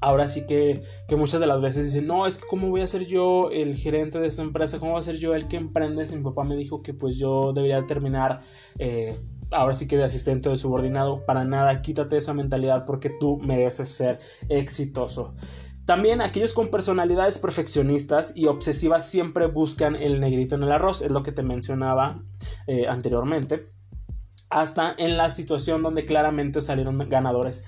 ahora 0.00 0.26
sí 0.26 0.46
que, 0.46 0.82
que, 1.08 1.16
muchas 1.16 1.40
de 1.40 1.46
las 1.46 1.62
veces 1.62 1.86
dicen, 1.94 2.06
no, 2.06 2.26
es 2.26 2.36
que 2.36 2.46
cómo 2.46 2.68
voy 2.68 2.82
a 2.82 2.86
ser 2.86 3.06
yo 3.06 3.50
el 3.50 3.74
gerente 3.74 4.20
de 4.20 4.26
esta 4.26 4.42
empresa, 4.42 4.78
cómo 4.78 4.92
voy 4.92 5.00
a 5.00 5.02
ser 5.02 5.16
yo 5.16 5.34
el 5.34 5.48
que 5.48 5.56
emprende. 5.56 6.04
Si 6.04 6.14
mi 6.14 6.24
papá 6.24 6.44
me 6.44 6.56
dijo 6.56 6.82
que 6.82 6.92
pues 6.92 7.16
yo 7.16 7.54
debería 7.54 7.82
terminar... 7.84 8.42
Eh, 8.78 9.16
ahora 9.52 9.74
sí 9.74 9.88
que 9.88 9.96
de 9.96 10.04
asistente 10.04 10.48
o 10.48 10.52
de 10.52 10.58
subordinado, 10.58 11.24
para 11.26 11.42
nada, 11.42 11.82
quítate 11.82 12.16
esa 12.16 12.34
mentalidad 12.34 12.84
porque 12.84 13.10
tú 13.18 13.38
mereces 13.38 13.88
ser 13.88 14.20
exitoso. 14.48 15.34
También 15.90 16.20
aquellos 16.20 16.54
con 16.54 16.68
personalidades 16.68 17.40
perfeccionistas 17.40 18.32
y 18.36 18.46
obsesivas 18.46 19.10
siempre 19.10 19.46
buscan 19.46 19.96
el 19.96 20.20
negrito 20.20 20.54
en 20.54 20.62
el 20.62 20.70
arroz, 20.70 21.02
es 21.02 21.10
lo 21.10 21.24
que 21.24 21.32
te 21.32 21.42
mencionaba 21.42 22.22
eh, 22.68 22.86
anteriormente, 22.86 23.66
hasta 24.50 24.94
en 24.96 25.16
la 25.16 25.30
situación 25.30 25.82
donde 25.82 26.04
claramente 26.04 26.60
salieron 26.60 26.96
ganadores. 27.08 27.64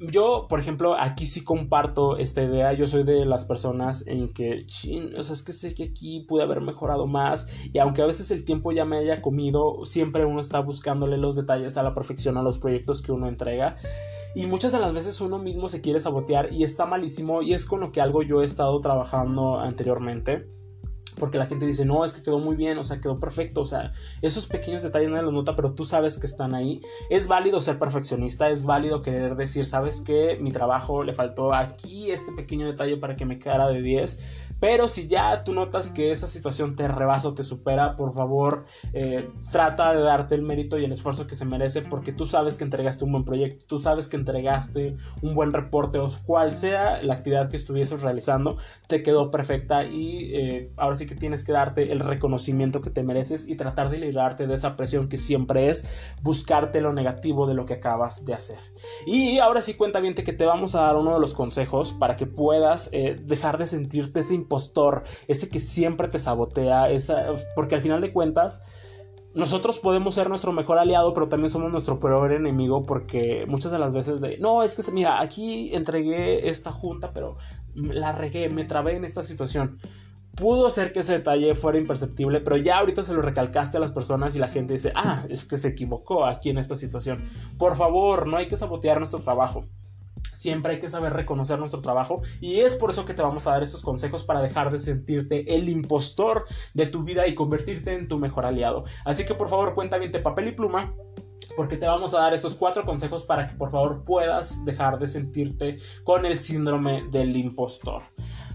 Yo, 0.00 0.46
por 0.48 0.58
ejemplo, 0.58 0.96
aquí 0.98 1.24
sí 1.24 1.44
comparto 1.44 2.16
esta 2.16 2.42
idea. 2.42 2.72
Yo 2.72 2.88
soy 2.88 3.04
de 3.04 3.24
las 3.26 3.44
personas 3.44 4.04
en 4.08 4.32
que, 4.32 4.66
o 5.16 5.22
sea, 5.22 5.34
es 5.34 5.44
que 5.44 5.52
sé 5.52 5.76
que 5.76 5.84
aquí 5.84 6.24
pude 6.26 6.42
haber 6.42 6.60
mejorado 6.60 7.06
más. 7.06 7.46
Y 7.72 7.78
aunque 7.78 8.02
a 8.02 8.06
veces 8.06 8.32
el 8.32 8.44
tiempo 8.44 8.72
ya 8.72 8.84
me 8.84 8.98
haya 8.98 9.22
comido, 9.22 9.84
siempre 9.84 10.24
uno 10.24 10.40
está 10.40 10.58
buscándole 10.58 11.16
los 11.16 11.36
detalles 11.36 11.76
a 11.76 11.84
la 11.84 11.94
perfección 11.94 12.36
a 12.36 12.42
los 12.42 12.58
proyectos 12.58 13.02
que 13.02 13.12
uno 13.12 13.28
entrega. 13.28 13.76
Y 14.34 14.46
muchas 14.46 14.72
de 14.72 14.78
las 14.78 14.92
veces 14.92 15.20
uno 15.20 15.38
mismo 15.38 15.68
se 15.68 15.80
quiere 15.80 16.00
sabotear 16.00 16.52
y 16.52 16.64
está 16.64 16.86
malísimo 16.86 17.42
y 17.42 17.54
es 17.54 17.64
con 17.64 17.80
lo 17.80 17.92
que 17.92 18.00
algo 18.00 18.22
yo 18.22 18.42
he 18.42 18.46
estado 18.46 18.80
trabajando 18.80 19.58
anteriormente 19.58 20.57
porque 21.18 21.38
la 21.38 21.46
gente 21.46 21.66
dice, 21.66 21.84
no, 21.84 22.04
es 22.04 22.12
que 22.12 22.22
quedó 22.22 22.38
muy 22.38 22.56
bien, 22.56 22.78
o 22.78 22.84
sea, 22.84 23.00
quedó 23.00 23.20
perfecto, 23.20 23.62
o 23.62 23.66
sea, 23.66 23.92
esos 24.22 24.46
pequeños 24.46 24.82
detalles 24.82 25.10
nadie 25.10 25.24
los 25.24 25.32
nota, 25.32 25.56
pero 25.56 25.74
tú 25.74 25.84
sabes 25.84 26.18
que 26.18 26.26
están 26.26 26.54
ahí. 26.54 26.80
Es 27.10 27.28
válido 27.28 27.60
ser 27.60 27.78
perfeccionista, 27.78 28.50
es 28.50 28.64
válido 28.64 29.02
querer 29.02 29.36
decir, 29.36 29.64
sabes 29.64 30.02
que 30.02 30.38
mi 30.40 30.52
trabajo 30.52 31.02
le 31.02 31.14
faltó 31.14 31.54
aquí 31.54 32.10
este 32.10 32.32
pequeño 32.32 32.66
detalle 32.66 32.96
para 32.96 33.16
que 33.16 33.24
me 33.24 33.38
quedara 33.38 33.68
de 33.68 33.82
10, 33.82 34.18
pero 34.60 34.88
si 34.88 35.06
ya 35.06 35.44
tú 35.44 35.54
notas 35.54 35.90
que 35.90 36.10
esa 36.10 36.26
situación 36.26 36.74
te 36.74 36.88
rebasa 36.88 37.28
o 37.28 37.34
te 37.34 37.42
supera, 37.42 37.94
por 37.94 38.12
favor, 38.12 38.64
eh, 38.92 39.28
trata 39.52 39.94
de 39.94 40.02
darte 40.02 40.34
el 40.34 40.42
mérito 40.42 40.78
y 40.78 40.84
el 40.84 40.92
esfuerzo 40.92 41.26
que 41.26 41.36
se 41.36 41.44
merece 41.44 41.82
porque 41.82 42.12
tú 42.12 42.26
sabes 42.26 42.56
que 42.56 42.64
entregaste 42.64 43.04
un 43.04 43.12
buen 43.12 43.24
proyecto, 43.24 43.64
tú 43.66 43.78
sabes 43.78 44.08
que 44.08 44.16
entregaste 44.16 44.96
un 45.22 45.34
buen 45.34 45.52
reporte 45.52 45.98
o 45.98 46.08
cual 46.26 46.54
sea 46.54 47.02
la 47.02 47.14
actividad 47.14 47.50
que 47.50 47.56
estuvieses 47.56 48.02
realizando, 48.02 48.56
te 48.88 49.02
quedó 49.02 49.30
perfecta 49.30 49.84
y 49.84 50.34
eh, 50.34 50.72
ahora 50.76 50.96
sí 50.96 51.06
que 51.08 51.14
tienes 51.14 51.42
que 51.42 51.52
darte 51.52 51.90
el 51.90 52.00
reconocimiento 52.00 52.80
que 52.80 52.90
te 52.90 53.02
mereces 53.02 53.48
y 53.48 53.56
tratar 53.56 53.90
de 53.90 53.98
librarte 53.98 54.46
de 54.46 54.54
esa 54.54 54.76
presión 54.76 55.08
que 55.08 55.18
siempre 55.18 55.70
es 55.70 55.88
buscarte 56.22 56.80
lo 56.80 56.92
negativo 56.92 57.46
de 57.46 57.54
lo 57.54 57.64
que 57.64 57.74
acabas 57.74 58.24
de 58.24 58.34
hacer. 58.34 58.58
Y 59.06 59.38
ahora 59.38 59.62
sí 59.62 59.74
cuenta 59.74 60.00
bien 60.00 60.14
que 60.14 60.32
te 60.32 60.44
vamos 60.44 60.74
a 60.74 60.82
dar 60.82 60.96
uno 60.96 61.14
de 61.14 61.20
los 61.20 61.34
consejos 61.34 61.92
para 61.92 62.16
que 62.16 62.26
puedas 62.26 62.88
eh, 62.92 63.16
dejar 63.22 63.58
de 63.58 63.66
sentirte 63.66 64.20
ese 64.20 64.34
impostor, 64.34 65.04
ese 65.26 65.48
que 65.48 65.60
siempre 65.60 66.08
te 66.08 66.18
sabotea, 66.18 66.90
esa, 66.90 67.26
porque 67.54 67.74
al 67.74 67.82
final 67.82 68.00
de 68.00 68.12
cuentas 68.12 68.62
nosotros 69.34 69.78
podemos 69.78 70.14
ser 70.14 70.28
nuestro 70.28 70.52
mejor 70.52 70.78
aliado, 70.78 71.12
pero 71.12 71.28
también 71.28 71.50
somos 71.50 71.70
nuestro 71.70 71.98
peor 71.98 72.32
enemigo 72.32 72.82
porque 72.82 73.44
muchas 73.46 73.70
de 73.70 73.78
las 73.78 73.92
veces 73.92 74.20
de, 74.20 74.38
no, 74.38 74.62
es 74.62 74.74
que 74.74 74.90
mira, 74.92 75.20
aquí 75.20 75.74
entregué 75.74 76.48
esta 76.48 76.72
junta, 76.72 77.12
pero 77.12 77.36
la 77.74 78.12
regué, 78.12 78.48
me 78.48 78.64
trabé 78.64 78.96
en 78.96 79.04
esta 79.04 79.22
situación. 79.22 79.78
Pudo 80.38 80.70
ser 80.70 80.92
que 80.92 81.00
ese 81.00 81.14
detalle 81.14 81.56
fuera 81.56 81.78
imperceptible, 81.78 82.40
pero 82.40 82.56
ya 82.56 82.78
ahorita 82.78 83.02
se 83.02 83.12
lo 83.12 83.22
recalcaste 83.22 83.76
a 83.76 83.80
las 83.80 83.90
personas 83.90 84.36
y 84.36 84.38
la 84.38 84.46
gente 84.46 84.72
dice, 84.72 84.92
ah, 84.94 85.24
es 85.28 85.44
que 85.44 85.56
se 85.56 85.68
equivocó 85.68 86.24
aquí 86.24 86.50
en 86.50 86.58
esta 86.58 86.76
situación. 86.76 87.24
Por 87.58 87.76
favor, 87.76 88.28
no 88.28 88.36
hay 88.36 88.46
que 88.46 88.56
sabotear 88.56 89.00
nuestro 89.00 89.18
trabajo. 89.18 89.64
Siempre 90.32 90.74
hay 90.74 90.80
que 90.80 90.88
saber 90.88 91.12
reconocer 91.12 91.58
nuestro 91.58 91.80
trabajo 91.80 92.22
y 92.40 92.60
es 92.60 92.76
por 92.76 92.90
eso 92.90 93.04
que 93.04 93.14
te 93.14 93.22
vamos 93.22 93.48
a 93.48 93.50
dar 93.50 93.64
estos 93.64 93.82
consejos 93.82 94.22
para 94.22 94.40
dejar 94.40 94.70
de 94.70 94.78
sentirte 94.78 95.56
el 95.56 95.68
impostor 95.68 96.44
de 96.72 96.86
tu 96.86 97.02
vida 97.02 97.26
y 97.26 97.34
convertirte 97.34 97.94
en 97.94 98.06
tu 98.06 98.20
mejor 98.20 98.46
aliado. 98.46 98.84
Así 99.04 99.26
que 99.26 99.34
por 99.34 99.48
favor 99.48 99.74
cuenta 99.74 99.98
bien 99.98 100.12
papel 100.22 100.46
y 100.46 100.52
pluma 100.52 100.94
porque 101.56 101.76
te 101.76 101.86
vamos 101.86 102.14
a 102.14 102.20
dar 102.20 102.34
estos 102.34 102.54
cuatro 102.54 102.84
consejos 102.84 103.24
para 103.24 103.46
que 103.46 103.54
por 103.54 103.70
favor 103.70 104.04
puedas 104.04 104.64
dejar 104.64 104.98
de 104.98 105.08
sentirte 105.08 105.78
con 106.04 106.24
el 106.24 106.38
síndrome 106.38 107.04
del 107.10 107.36
impostor. 107.36 108.02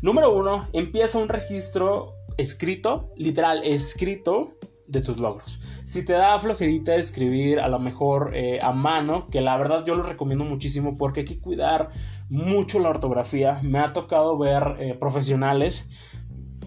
Número 0.01 0.33
uno, 0.33 0.67
empieza 0.73 1.17
un 1.17 1.29
registro 1.29 2.15
escrito, 2.37 3.11
literal 3.15 3.61
escrito 3.63 4.57
de 4.87 5.01
tus 5.01 5.19
logros. 5.19 5.59
Si 5.85 6.05
te 6.05 6.13
da 6.13 6.37
flojerita 6.39 6.95
escribir 6.95 7.59
a 7.59 7.67
lo 7.67 7.79
mejor 7.79 8.35
eh, 8.35 8.59
a 8.61 8.71
mano, 8.71 9.27
que 9.29 9.41
la 9.41 9.57
verdad 9.57 9.85
yo 9.85 9.95
lo 9.95 10.03
recomiendo 10.03 10.45
muchísimo 10.45 10.95
porque 10.95 11.21
hay 11.21 11.25
que 11.25 11.39
cuidar 11.39 11.89
mucho 12.29 12.79
la 12.79 12.89
ortografía. 12.89 13.59
Me 13.63 13.79
ha 13.79 13.93
tocado 13.93 14.37
ver 14.37 14.75
eh, 14.79 14.93
profesionales 14.93 15.89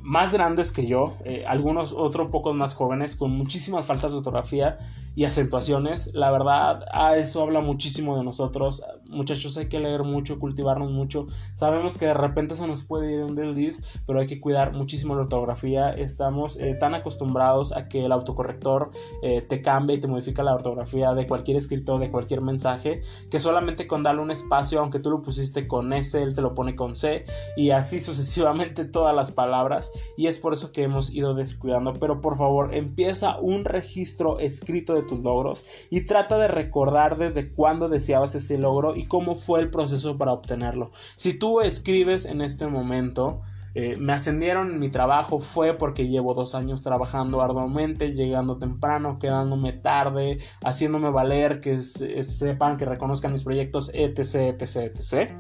más 0.07 0.33
grandes 0.33 0.71
que 0.71 0.87
yo, 0.87 1.14
eh, 1.25 1.45
algunos 1.49 1.92
otros 1.92 2.31
pocos 2.31 2.55
más 2.55 2.75
jóvenes, 2.75 3.16
con 3.16 3.33
muchísimas 3.33 3.87
faltas 3.87 4.12
de 4.12 4.19
ortografía 4.19 4.79
y 5.16 5.25
acentuaciones. 5.25 6.14
La 6.14 6.31
verdad, 6.31 6.85
a 6.92 7.16
eso 7.16 7.42
habla 7.42 7.61
muchísimo 7.61 8.16
de 8.16 8.23
nosotros. 8.23 8.85
Muchachos, 9.09 9.57
hay 9.57 9.69
que 9.69 9.81
leer 9.81 10.03
mucho, 10.03 10.38
cultivarnos 10.38 10.90
mucho. 10.90 11.27
Sabemos 11.55 11.99
que 11.99 12.07
de 12.07 12.14
repente 12.14 12.57
se 12.57 12.66
nos 12.66 12.85
puede 12.85 13.12
ir 13.12 13.23
un 13.23 13.35
desliz, 13.35 13.83
pero 14.07 14.21
hay 14.21 14.27
que 14.27 14.40
cuidar 14.40 14.73
muchísimo 14.73 15.14
la 15.14 15.23
ortografía. 15.23 15.90
Estamos 15.90 16.59
eh, 16.59 16.77
tan 16.79 16.95
acostumbrados 16.95 17.73
a 17.73 17.88
que 17.88 18.05
el 18.05 18.12
autocorrector 18.12 18.90
eh, 19.23 19.42
te 19.42 19.62
cambie 19.62 19.97
y 19.97 20.01
te 20.01 20.09
modifica 20.09 20.42
la 20.42 20.55
ortografía 20.55 21.12
de 21.14 21.27
cualquier 21.27 21.57
escrito, 21.57 21.99
de 21.99 22.11
cualquier 22.11 22.42
mensaje, 22.42 23.01
que 23.31 23.38
solamente 23.38 23.87
con 23.87 24.03
darle 24.03 24.23
un 24.23 24.31
espacio, 24.31 24.81
aunque 24.81 24.99
tú 24.99 25.11
lo 25.11 25.23
pusiste 25.23 25.66
con 25.69 25.92
S, 25.92 26.21
él 26.21 26.35
te 26.35 26.42
lo 26.42 26.55
pone 26.55 26.75
con 26.75 26.95
C, 26.95 27.25
y 27.57 27.71
así 27.71 28.01
sucesivamente 28.01 28.85
todas 28.85 29.14
las 29.14 29.31
palabras 29.31 29.92
y 30.16 30.27
es 30.27 30.38
por 30.38 30.53
eso 30.53 30.73
que 30.73 30.83
hemos 30.83 31.12
ido 31.14 31.35
descuidando. 31.35 31.92
Pero 31.95 32.21
por 32.21 32.37
favor, 32.37 32.75
empieza 32.75 33.38
un 33.38 33.64
registro 33.64 34.38
escrito 34.38 34.95
de 34.95 35.03
tus 35.03 35.21
logros 35.21 35.64
y 35.90 36.03
trata 36.03 36.38
de 36.38 36.49
recordar 36.49 37.19
desde 37.19 37.53
cuándo 37.53 37.88
deseabas 37.88 38.35
ese 38.35 38.59
logro 38.59 38.97
cómo 39.07 39.35
fue 39.35 39.61
el 39.61 39.71
proceso 39.71 40.19
para 40.19 40.33
obtenerlo. 40.33 40.90
Si 41.16 41.35
tú 41.35 41.61
escribes 41.61 42.25
en 42.25 42.40
este 42.40 42.66
momento, 42.66 43.40
eh, 43.79 43.97
me 43.99 44.14
ascendieron 44.14 44.71
en 44.71 44.79
mi 44.79 44.88
trabajo 44.88 45.38
fue 45.38 45.75
porque 45.75 46.09
llevo 46.09 46.33
dos 46.33 46.55
años 46.55 46.83
trabajando 46.83 47.42
arduamente, 47.42 48.14
llegando 48.14 48.57
temprano, 48.57 49.19
quedándome 49.19 49.75
tarde, 49.75 50.38
haciéndome 50.64 51.11
valer, 51.11 51.61
que 51.61 51.83
sepan, 51.83 52.79
que 52.79 52.87
reconozcan 52.87 53.35
mis 53.35 53.42
proyectos, 53.42 53.90
etc, 53.92 54.59
etc, 54.59 54.77
etc. 54.77 55.31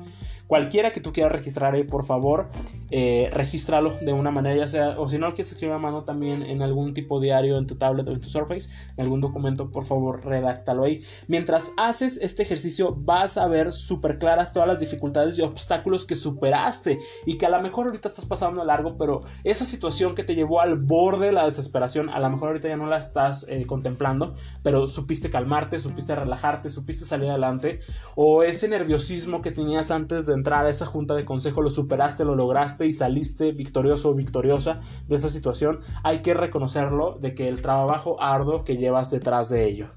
Cualquiera 0.46 0.92
que 0.92 1.00
tú 1.00 1.14
quieras 1.14 1.32
registrar 1.32 1.74
ahí, 1.74 1.84
por 1.84 2.04
favor, 2.04 2.48
eh, 2.90 3.30
regístralo 3.32 3.90
de 4.00 4.12
una 4.12 4.30
manera, 4.30 4.56
ya 4.56 4.66
sea, 4.66 4.98
o 4.98 5.08
si 5.08 5.18
no 5.18 5.26
lo 5.28 5.34
quieres 5.34 5.52
escribir 5.52 5.74
a 5.74 5.78
mano 5.78 6.04
también 6.04 6.42
en 6.42 6.62
algún 6.62 6.94
tipo 6.94 7.20
diario, 7.20 7.58
en 7.58 7.66
tu 7.66 7.76
tablet 7.76 8.08
o 8.08 8.12
en 8.12 8.20
tu 8.20 8.28
Surface, 8.28 8.70
en 8.96 9.04
algún 9.04 9.20
documento, 9.20 9.70
por 9.70 9.84
favor, 9.84 10.24
redáctalo 10.24 10.84
ahí. 10.84 11.02
Mientras 11.26 11.72
haces 11.76 12.18
este 12.22 12.42
ejercicio, 12.42 12.94
vas 12.96 13.38
a 13.38 13.46
ver 13.46 13.72
súper 13.72 14.18
claras 14.18 14.52
todas 14.52 14.68
las 14.68 14.80
dificultades 14.80 15.38
y 15.38 15.42
obstáculos 15.42 16.04
que 16.04 16.14
superaste 16.14 16.98
y 17.24 17.38
que 17.38 17.46
a 17.46 17.50
lo 17.50 17.60
mejor 17.60 17.86
ahorita 17.86 18.08
estás 18.08 18.26
pasando 18.26 18.62
a 18.62 18.64
largo, 18.64 18.96
pero 18.96 19.22
esa 19.44 19.64
situación 19.64 20.14
que 20.14 20.24
te 20.24 20.34
llevó 20.34 20.60
al 20.60 20.76
borde 20.76 21.26
de 21.26 21.32
la 21.32 21.44
desesperación, 21.44 22.08
a 22.08 22.20
lo 22.20 22.30
mejor 22.30 22.48
ahorita 22.48 22.68
ya 22.68 22.76
no 22.76 22.86
la 22.86 22.98
estás 22.98 23.46
eh, 23.48 23.66
contemplando, 23.66 24.34
pero 24.62 24.86
supiste 24.86 25.30
calmarte, 25.30 25.78
supiste 25.78 26.14
relajarte, 26.14 26.70
supiste 26.70 27.04
salir 27.04 27.30
adelante, 27.30 27.80
o 28.14 28.42
ese 28.42 28.68
nerviosismo 28.68 29.42
que 29.42 29.50
tenías 29.50 29.90
antes 29.90 30.26
de 30.26 30.34
entrar 30.34 30.66
a 30.66 30.70
esa 30.70 30.86
junta 30.86 31.14
de 31.14 31.24
consejo, 31.24 31.62
lo 31.62 31.70
superaste, 31.70 32.24
lo 32.24 32.34
lograste 32.34 32.75
y 32.84 32.92
saliste 32.92 33.52
victorioso 33.52 34.10
o 34.10 34.14
victoriosa 34.14 34.80
de 35.08 35.16
esa 35.16 35.28
situación, 35.28 35.80
hay 36.02 36.20
que 36.20 36.34
reconocerlo 36.34 37.16
de 37.18 37.34
que 37.34 37.48
el 37.48 37.62
trabajo 37.62 38.20
arduo 38.20 38.64
que 38.64 38.76
llevas 38.76 39.10
detrás 39.10 39.48
de 39.48 39.64
ello. 39.64 39.88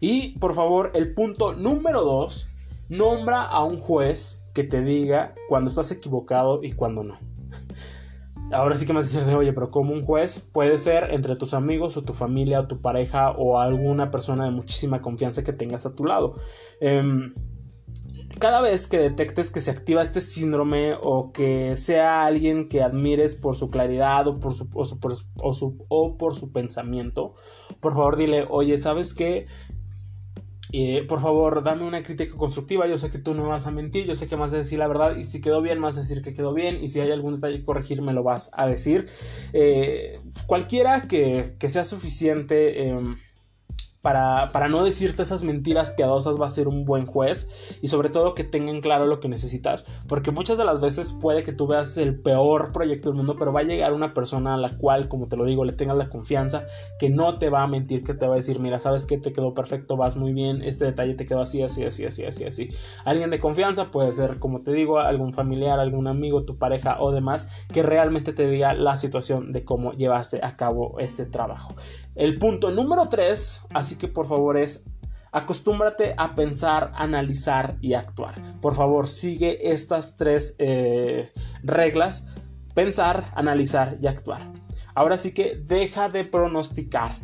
Y 0.00 0.38
por 0.38 0.54
favor, 0.54 0.90
el 0.94 1.14
punto 1.14 1.54
número 1.54 2.02
dos, 2.02 2.48
nombra 2.90 3.42
a 3.42 3.64
un 3.64 3.78
juez 3.78 4.42
que 4.52 4.62
te 4.62 4.82
diga 4.82 5.34
cuando 5.48 5.70
estás 5.70 5.90
equivocado 5.92 6.62
y 6.62 6.72
cuando 6.72 7.02
no. 7.02 7.18
Ahora 8.52 8.76
sí 8.76 8.86
que 8.86 8.92
me 8.92 8.98
vas 8.98 9.06
a 9.06 9.12
decir 9.14 9.26
de, 9.26 9.34
oye, 9.34 9.52
pero 9.52 9.70
como 9.70 9.94
un 9.94 10.02
juez 10.02 10.40
puede 10.52 10.76
ser 10.76 11.08
entre 11.10 11.36
tus 11.36 11.54
amigos 11.54 11.96
o 11.96 12.02
tu 12.02 12.12
familia 12.12 12.60
o 12.60 12.66
tu 12.66 12.82
pareja 12.82 13.30
o 13.30 13.58
alguna 13.58 14.10
persona 14.10 14.44
de 14.44 14.50
muchísima 14.50 15.00
confianza 15.00 15.42
que 15.42 15.52
tengas 15.52 15.86
a 15.86 15.94
tu 15.94 16.04
lado. 16.04 16.34
Em, 16.80 17.32
cada 18.38 18.60
vez 18.60 18.86
que 18.86 18.98
detectes 18.98 19.50
que 19.50 19.60
se 19.60 19.70
activa 19.70 20.02
este 20.02 20.20
síndrome 20.20 20.94
o 21.00 21.32
que 21.32 21.76
sea 21.76 22.26
alguien 22.26 22.68
que 22.68 22.82
admires 22.82 23.34
por 23.36 23.56
su 23.56 23.70
claridad 23.70 24.26
o 24.28 24.40
por 24.40 24.54
su, 24.54 24.68
o 25.88 26.16
por 26.16 26.34
su 26.34 26.52
pensamiento, 26.52 27.34
por 27.80 27.94
favor 27.94 28.16
dile, 28.16 28.46
oye, 28.48 28.78
¿sabes 28.78 29.14
qué? 29.14 29.46
Eh, 30.76 31.04
por 31.06 31.20
favor, 31.20 31.62
dame 31.62 31.86
una 31.86 32.02
crítica 32.02 32.36
constructiva. 32.36 32.88
Yo 32.88 32.98
sé 32.98 33.08
que 33.08 33.18
tú 33.18 33.32
no 33.32 33.46
vas 33.46 33.68
a 33.68 33.70
mentir, 33.70 34.06
yo 34.06 34.16
sé 34.16 34.26
que 34.26 34.34
vas 34.34 34.52
a 34.54 34.56
decir 34.56 34.80
la 34.80 34.88
verdad. 34.88 35.16
Y 35.16 35.24
si 35.24 35.40
quedó 35.40 35.62
bien, 35.62 35.80
vas 35.80 35.96
a 35.96 36.00
decir 36.00 36.20
que 36.20 36.34
quedó 36.34 36.52
bien. 36.52 36.82
Y 36.82 36.88
si 36.88 36.98
hay 36.98 37.12
algún 37.12 37.36
detalle 37.36 37.58
que 37.58 37.64
corregir, 37.64 38.02
me 38.02 38.12
lo 38.12 38.24
vas 38.24 38.50
a 38.54 38.66
decir. 38.66 39.06
Eh, 39.52 40.20
cualquiera 40.46 41.02
que, 41.02 41.54
que, 41.60 41.68
sea 41.68 41.84
suficiente. 41.84 42.88
Em, 42.88 43.18
para, 44.04 44.68
no 44.68 44.84
decirte 44.84 45.22
esas 45.22 45.42
mentiras 45.42 45.90
piadosas 45.90 46.40
va 46.40 46.46
a 46.46 46.50
ser 46.50 46.68
un 46.68 46.84
buen 46.84 47.06
juez. 47.06 47.78
Y 47.82 47.88
sobre 47.88 48.10
todo 48.10 48.34
que 48.34 48.44
tengan 48.44 48.80
claro 48.80 49.06
lo 49.06 49.18
que 49.18 49.28
necesitas. 49.28 49.86
Porque 50.06 50.30
muchas 50.30 50.58
de 50.58 50.64
las 50.64 50.80
veces 50.80 51.12
puede 51.12 51.42
que 51.42 51.52
tú 51.52 51.66
veas 51.66 51.96
el 51.96 52.20
peor 52.20 52.70
proyecto 52.70 53.08
del 53.08 53.16
mundo 53.16 53.36
pero 53.38 53.52
va 53.52 53.60
a 53.60 53.64
llegar 53.64 53.92
una 53.94 54.14
persona 54.14 54.54
a 54.54 54.56
la 54.58 54.76
cual 54.76 55.08
como 55.08 55.26
te 55.26 55.36
lo 55.36 55.44
digo 55.44 55.64
le 55.64 55.72
tengas 55.72 55.96
la 55.96 56.10
confianza 56.10 56.66
que 56.98 57.08
no 57.10 57.38
te 57.38 57.48
va 57.48 57.62
a 57.62 57.66
mentir 57.66 58.04
que 58.04 58.14
te 58.14 58.26
va 58.26 58.34
a 58.34 58.36
decir 58.36 58.60
mira 58.60 58.78
sabes 58.78 59.06
que 59.06 59.18
te 59.18 59.32
quedó 59.32 59.54
perfecto 59.54 59.96
vas 59.96 60.16
muy 60.16 60.32
bien 60.32 60.62
este 60.62 60.84
detalle 60.84 61.14
te 61.14 61.26
quedó 61.26 61.40
así 61.40 61.62
así 61.62 61.84
así 61.84 62.04
así 62.04 62.24
así 62.24 62.44
así 62.44 62.68
alguien 63.04 63.30
de 63.30 63.40
confianza 63.40 63.90
puede 63.90 64.12
ser 64.12 64.38
como 64.38 64.62
te 64.62 64.72
digo 64.72 64.98
algún 64.98 65.32
familiar 65.32 65.78
algún 65.80 66.06
amigo 66.06 66.44
tu 66.44 66.58
pareja 66.58 66.96
o 67.00 67.12
demás 67.12 67.48
que 67.72 67.82
realmente 67.82 68.32
te 68.32 68.48
diga 68.48 68.74
la 68.74 68.96
situación 68.96 69.52
de 69.52 69.64
cómo 69.64 69.92
llevaste 69.92 70.40
a 70.42 70.56
cabo 70.56 70.98
ese 70.98 71.26
trabajo. 71.26 71.74
El 72.14 72.38
punto 72.38 72.70
número 72.70 73.08
3 73.08 73.62
así 73.74 73.93
que 73.96 74.08
por 74.08 74.26
favor 74.26 74.56
es 74.56 74.84
acostúmbrate 75.34 76.14
a 76.16 76.36
pensar, 76.36 76.92
analizar 76.94 77.76
y 77.80 77.94
actuar. 77.94 78.40
Por 78.60 78.74
favor, 78.74 79.08
sigue 79.08 79.72
estas 79.72 80.16
tres 80.16 80.54
eh, 80.58 81.32
reglas. 81.62 82.26
Pensar, 82.72 83.24
analizar 83.34 83.98
y 84.00 84.06
actuar. 84.06 84.52
Ahora 84.94 85.18
sí 85.18 85.34
que 85.34 85.56
deja 85.56 86.08
de 86.08 86.24
pronosticar. 86.24 87.16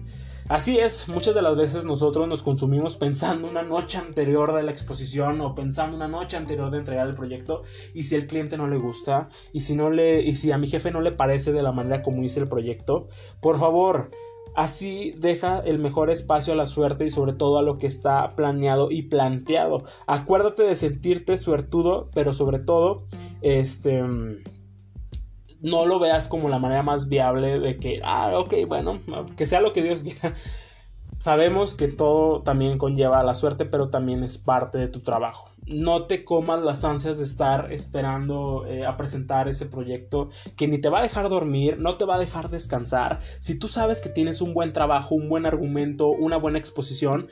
Así 0.48 0.78
es, 0.80 1.08
muchas 1.08 1.36
de 1.36 1.42
las 1.42 1.56
veces 1.56 1.84
nosotros 1.84 2.26
nos 2.26 2.42
consumimos 2.42 2.96
pensando 2.96 3.48
una 3.48 3.62
noche 3.62 3.98
anterior 3.98 4.52
de 4.52 4.64
la 4.64 4.72
exposición 4.72 5.40
o 5.40 5.54
pensando 5.54 5.96
una 5.96 6.08
noche 6.08 6.36
anterior 6.36 6.72
de 6.72 6.78
entregar 6.78 7.06
el 7.06 7.14
proyecto 7.14 7.62
y 7.94 8.02
si 8.02 8.16
el 8.16 8.26
cliente 8.26 8.56
no 8.56 8.66
le 8.66 8.76
gusta 8.76 9.28
y 9.52 9.60
si 9.60 9.76
no 9.76 9.90
le 9.90 10.22
y 10.22 10.34
si 10.34 10.50
a 10.50 10.58
mi 10.58 10.66
jefe 10.66 10.90
no 10.90 11.02
le 11.02 11.12
parece 11.12 11.52
de 11.52 11.62
la 11.62 11.70
manera 11.70 12.02
como 12.02 12.24
hice 12.24 12.40
el 12.40 12.48
proyecto, 12.48 13.06
por 13.40 13.60
favor, 13.60 14.10
Así 14.56 15.14
deja 15.18 15.58
el 15.58 15.78
mejor 15.78 16.10
espacio 16.10 16.52
a 16.52 16.56
la 16.56 16.66
suerte 16.66 17.06
y 17.06 17.10
sobre 17.10 17.32
todo 17.32 17.58
a 17.58 17.62
lo 17.62 17.78
que 17.78 17.86
está 17.86 18.28
planeado 18.30 18.90
y 18.90 19.02
planteado. 19.02 19.84
Acuérdate 20.06 20.64
de 20.64 20.76
sentirte 20.76 21.36
suertudo, 21.36 22.08
pero 22.14 22.32
sobre 22.32 22.58
todo, 22.58 23.04
este 23.42 24.02
no 25.62 25.86
lo 25.86 25.98
veas 25.98 26.28
como 26.28 26.48
la 26.48 26.58
manera 26.58 26.82
más 26.82 27.08
viable 27.08 27.60
de 27.60 27.76
que, 27.78 28.00
ah, 28.02 28.32
ok, 28.38 28.66
bueno, 28.66 28.98
que 29.36 29.46
sea 29.46 29.60
lo 29.60 29.72
que 29.72 29.82
Dios 29.82 30.02
quiera. 30.02 30.34
Sabemos 31.18 31.74
que 31.74 31.88
todo 31.88 32.42
también 32.42 32.78
conlleva 32.78 33.22
la 33.22 33.34
suerte, 33.34 33.66
pero 33.66 33.90
también 33.90 34.24
es 34.24 34.38
parte 34.38 34.78
de 34.78 34.88
tu 34.88 35.00
trabajo. 35.00 35.50
No 35.72 36.06
te 36.06 36.24
comas 36.24 36.62
las 36.62 36.84
ansias 36.84 37.18
de 37.18 37.24
estar 37.24 37.72
esperando 37.72 38.66
eh, 38.66 38.84
a 38.84 38.96
presentar 38.96 39.48
ese 39.48 39.66
proyecto 39.66 40.30
que 40.56 40.66
ni 40.66 40.78
te 40.78 40.88
va 40.88 40.98
a 40.98 41.02
dejar 41.02 41.28
dormir, 41.28 41.78
no 41.78 41.96
te 41.96 42.04
va 42.04 42.16
a 42.16 42.18
dejar 42.18 42.50
descansar. 42.50 43.20
Si 43.38 43.56
tú 43.56 43.68
sabes 43.68 44.00
que 44.00 44.08
tienes 44.08 44.40
un 44.40 44.52
buen 44.52 44.72
trabajo, 44.72 45.14
un 45.14 45.28
buen 45.28 45.46
argumento, 45.46 46.08
una 46.08 46.36
buena 46.36 46.58
exposición, 46.58 47.28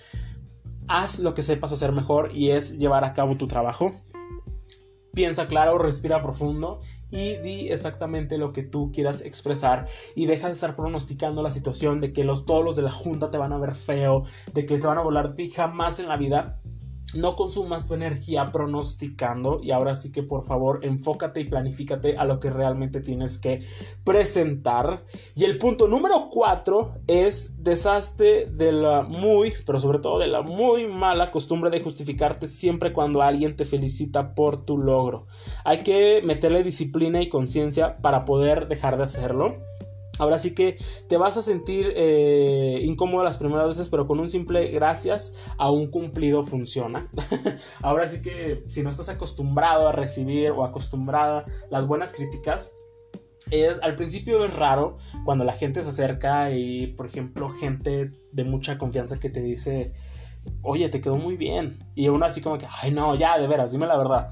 haz 0.86 1.18
lo 1.18 1.34
que 1.34 1.42
sepas 1.42 1.72
hacer 1.72 1.90
mejor 1.90 2.30
y 2.32 2.50
es 2.50 2.78
llevar 2.78 3.04
a 3.04 3.12
cabo 3.12 3.36
tu 3.36 3.48
trabajo. 3.48 3.92
Piensa 5.12 5.48
claro, 5.48 5.78
respira 5.78 6.22
profundo 6.22 6.78
y 7.10 7.38
di 7.38 7.70
exactamente 7.70 8.38
lo 8.38 8.52
que 8.52 8.62
tú 8.62 8.92
quieras 8.92 9.22
expresar 9.22 9.88
y 10.14 10.26
deja 10.26 10.46
de 10.46 10.52
estar 10.52 10.76
pronosticando 10.76 11.42
la 11.42 11.50
situación 11.50 12.00
de 12.00 12.12
que 12.12 12.22
los 12.22 12.46
todos 12.46 12.64
los 12.64 12.76
de 12.76 12.82
la 12.82 12.92
junta 12.92 13.30
te 13.30 13.38
van 13.38 13.52
a 13.52 13.58
ver 13.58 13.74
feo, 13.74 14.24
de 14.54 14.64
que 14.64 14.78
se 14.78 14.86
van 14.86 14.98
a 14.98 15.02
volar 15.02 15.34
de 15.34 15.50
jamás 15.50 15.98
en 15.98 16.06
la 16.06 16.16
vida 16.16 16.60
no 17.14 17.36
consumas 17.36 17.86
tu 17.86 17.94
energía 17.94 18.46
pronosticando 18.46 19.60
y 19.62 19.70
ahora 19.70 19.96
sí 19.96 20.12
que 20.12 20.22
por 20.22 20.44
favor 20.44 20.80
enfócate 20.82 21.40
y 21.40 21.44
planifícate 21.44 22.16
a 22.18 22.24
lo 22.24 22.38
que 22.38 22.50
realmente 22.50 23.00
tienes 23.00 23.38
que 23.38 23.60
presentar. 24.04 25.04
Y 25.34 25.44
el 25.44 25.58
punto 25.58 25.88
número 25.88 26.28
cuatro 26.30 26.94
es 27.06 27.62
deshazte 27.62 28.46
de 28.46 28.72
la 28.72 29.02
muy, 29.02 29.54
pero 29.64 29.78
sobre 29.78 30.00
todo 30.00 30.18
de 30.18 30.28
la 30.28 30.42
muy 30.42 30.86
mala 30.86 31.30
costumbre 31.30 31.70
de 31.70 31.80
justificarte 31.80 32.46
siempre 32.46 32.92
cuando 32.92 33.22
alguien 33.22 33.56
te 33.56 33.64
felicita 33.64 34.34
por 34.34 34.64
tu 34.64 34.76
logro. 34.76 35.26
Hay 35.64 35.78
que 35.78 36.20
meterle 36.24 36.62
disciplina 36.62 37.22
y 37.22 37.28
conciencia 37.28 37.98
para 37.98 38.24
poder 38.24 38.68
dejar 38.68 38.96
de 38.96 39.04
hacerlo. 39.04 39.67
Ahora 40.18 40.38
sí 40.38 40.54
que 40.54 40.76
te 41.08 41.16
vas 41.16 41.36
a 41.36 41.42
sentir 41.42 41.92
eh, 41.96 42.80
incómodo 42.84 43.24
las 43.24 43.36
primeras 43.36 43.68
veces, 43.68 43.88
pero 43.88 44.06
con 44.06 44.20
un 44.20 44.28
simple 44.28 44.68
gracias 44.68 45.34
a 45.56 45.70
un 45.70 45.90
cumplido 45.90 46.42
funciona. 46.42 47.10
Ahora 47.82 48.06
sí 48.06 48.22
que 48.22 48.62
si 48.66 48.82
no 48.82 48.90
estás 48.90 49.08
acostumbrado 49.08 49.88
a 49.88 49.92
recibir 49.92 50.50
o 50.50 50.64
acostumbrada 50.64 51.44
las 51.70 51.86
buenas 51.86 52.12
críticas, 52.12 52.72
es 53.50 53.80
al 53.82 53.94
principio 53.96 54.44
es 54.44 54.54
raro 54.54 54.98
cuando 55.24 55.44
la 55.44 55.52
gente 55.52 55.82
se 55.82 55.90
acerca 55.90 56.50
y, 56.50 56.88
por 56.88 57.06
ejemplo, 57.06 57.50
gente 57.50 58.12
de 58.32 58.44
mucha 58.44 58.76
confianza 58.78 59.18
que 59.18 59.30
te 59.30 59.40
dice, 59.40 59.92
oye, 60.62 60.88
te 60.88 61.00
quedó 61.00 61.16
muy 61.16 61.36
bien. 61.36 61.78
Y 61.94 62.08
uno 62.08 62.26
así 62.26 62.40
como 62.40 62.58
que, 62.58 62.66
ay, 62.82 62.90
no, 62.90 63.14
ya, 63.14 63.38
de 63.38 63.46
veras, 63.46 63.72
dime 63.72 63.86
la 63.86 63.96
verdad. 63.96 64.30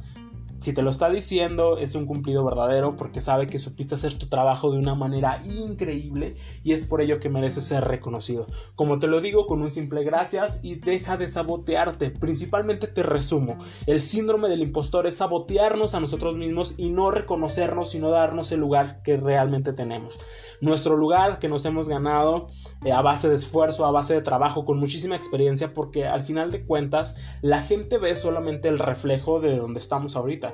Si 0.59 0.73
te 0.73 0.83
lo 0.83 0.89
está 0.89 1.11
diciendo, 1.11 1.77
es 1.77 1.95
un 1.95 2.07
cumplido 2.07 2.43
verdadero 2.43 2.97
porque 2.97 3.21
sabe 3.21 3.47
que 3.47 3.59
supiste 3.59 3.95
hacer 3.95 4.15
tu 4.15 4.29
trabajo 4.29 4.71
de 4.71 4.79
una 4.79 4.95
manera 4.95 5.39
increíble 5.45 6.35
y 6.65 6.73
es 6.73 6.87
por 6.87 7.03
ello 7.03 7.21
que 7.21 7.29
mereces 7.29 7.65
ser 7.65 7.85
reconocido. 7.85 8.47
Como 8.75 8.99
te 8.99 9.07
lo 9.07 9.21
digo 9.21 9.47
con 9.47 9.61
un 9.61 9.71
simple 9.71 10.03
gracias 10.03 10.61
y 10.63 10.77
deja 10.77 11.19
de 11.19 11.29
sabotearte. 11.29 12.11
Principalmente 12.11 12.87
te 12.87 13.03
resumo, 13.03 13.59
el 13.87 14.01
síndrome 14.01 14.49
del 14.49 14.63
impostor 14.63 15.07
es 15.07 15.17
sabotearnos 15.17 15.95
a 15.95 16.01
nosotros 16.01 16.37
mismos 16.37 16.75
y 16.79 16.89
no 16.89 17.11
reconocernos, 17.11 17.91
sino 17.91 18.09
darnos 18.09 18.51
el 18.51 18.61
lugar 18.61 19.03
que 19.03 19.19
realmente 19.19 19.75
tenemos. 19.75 20.19
Nuestro 20.63 20.97
lugar 20.97 21.39
que 21.39 21.49
nos 21.49 21.67
hemos 21.67 21.87
ganado 21.87 22.49
eh, 22.85 22.93
a 22.93 23.03
base 23.03 23.29
de 23.29 23.35
esfuerzo, 23.35 23.85
a 23.85 23.91
base 23.91 24.15
de 24.15 24.23
trabajo, 24.23 24.65
con 24.65 24.79
muchísima 24.79 25.17
experiencia, 25.17 25.75
porque 25.75 26.07
al 26.07 26.23
final 26.23 26.51
de 26.51 26.65
cuentas 26.65 27.17
la 27.43 27.61
gente 27.61 27.99
ve 27.99 28.15
solamente 28.15 28.69
el 28.69 28.79
reflejo 28.79 29.41
de 29.41 29.59
donde 29.59 29.81
estamos 29.81 30.17
ahorita 30.17 30.46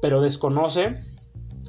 pero 0.00 0.20
desconoce 0.20 0.96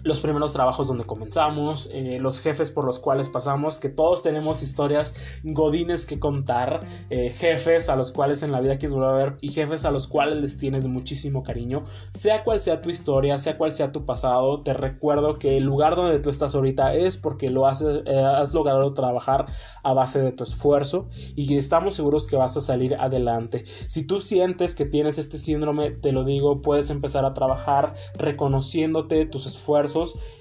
los 0.04 0.20
primeros 0.20 0.54
trabajos 0.54 0.88
donde 0.88 1.04
comenzamos, 1.04 1.90
eh, 1.92 2.18
los 2.20 2.42
jefes 2.42 2.72
por 2.72 2.86
los 2.86 3.00
cuales 3.00 3.30
pasamos, 3.30 3.78
que 3.78 3.90
todos 3.90 4.24
tenemos 4.24 4.62
historias 4.62 5.16
godines 5.44 6.06
que 6.06 6.20
contar, 6.20 6.82
eh, 7.10 7.32
jefes 7.32 7.90
a 7.90 7.96
los 7.96 8.12
cuales 8.12 8.44
en 8.44 8.52
la 8.52 8.62
vida 8.62 8.78
quieres 8.78 8.94
volver 8.94 9.10
a 9.10 9.14
ver 9.14 9.38
y 9.42 9.50
jefes 9.50 9.86
a 9.86 9.92
los 9.92 10.08
cuales 10.08 10.40
les 10.40 10.58
tienes 10.58 10.88
muchísimo 10.88 11.44
cariño, 11.44 11.84
sea 12.12 12.44
cual 12.44 12.60
sea 12.60 12.82
tu 12.82 12.90
historia, 12.90 13.38
sea 13.40 13.58
cual 13.58 13.74
sea 13.74 13.92
tu 13.92 14.06
pasado, 14.06 14.62
te 14.62 14.74
recuerdo 14.74 15.40
que 15.40 15.58
el 15.58 15.64
lugar 15.64 15.96
donde 15.96 16.20
tú 16.20 16.30
estás 16.30 16.56
ahorita 16.56 16.94
es 16.94 17.18
porque 17.18 17.50
lo 17.50 17.68
has, 17.68 17.82
eh, 17.82 18.04
has 18.20 18.54
logrado 18.54 18.94
trabajar 18.94 19.48
a 19.84 19.94
base 19.94 20.22
de 20.22 20.32
tu 20.32 20.44
esfuerzo 20.44 21.08
y 21.36 21.58
estamos 21.58 21.96
seguros 21.96 22.28
que 22.28 22.36
vas 22.36 22.58
a 22.58 22.62
salir 22.62 22.96
adelante. 22.96 23.64
Si 23.88 24.06
tú 24.06 24.22
sientes 24.22 24.76
que 24.76 24.86
tienes 24.86 25.18
este 25.18 25.38
síndrome, 25.38 25.92
te 25.92 26.12
lo 26.12 26.24
digo, 26.24 26.62
puedes 26.62 26.90
empezar 26.90 27.26
a 27.26 27.34
trabajar 27.34 27.94
reconociéndote 28.16 29.26
tus 29.26 29.46
esfuerzos, 29.46 29.89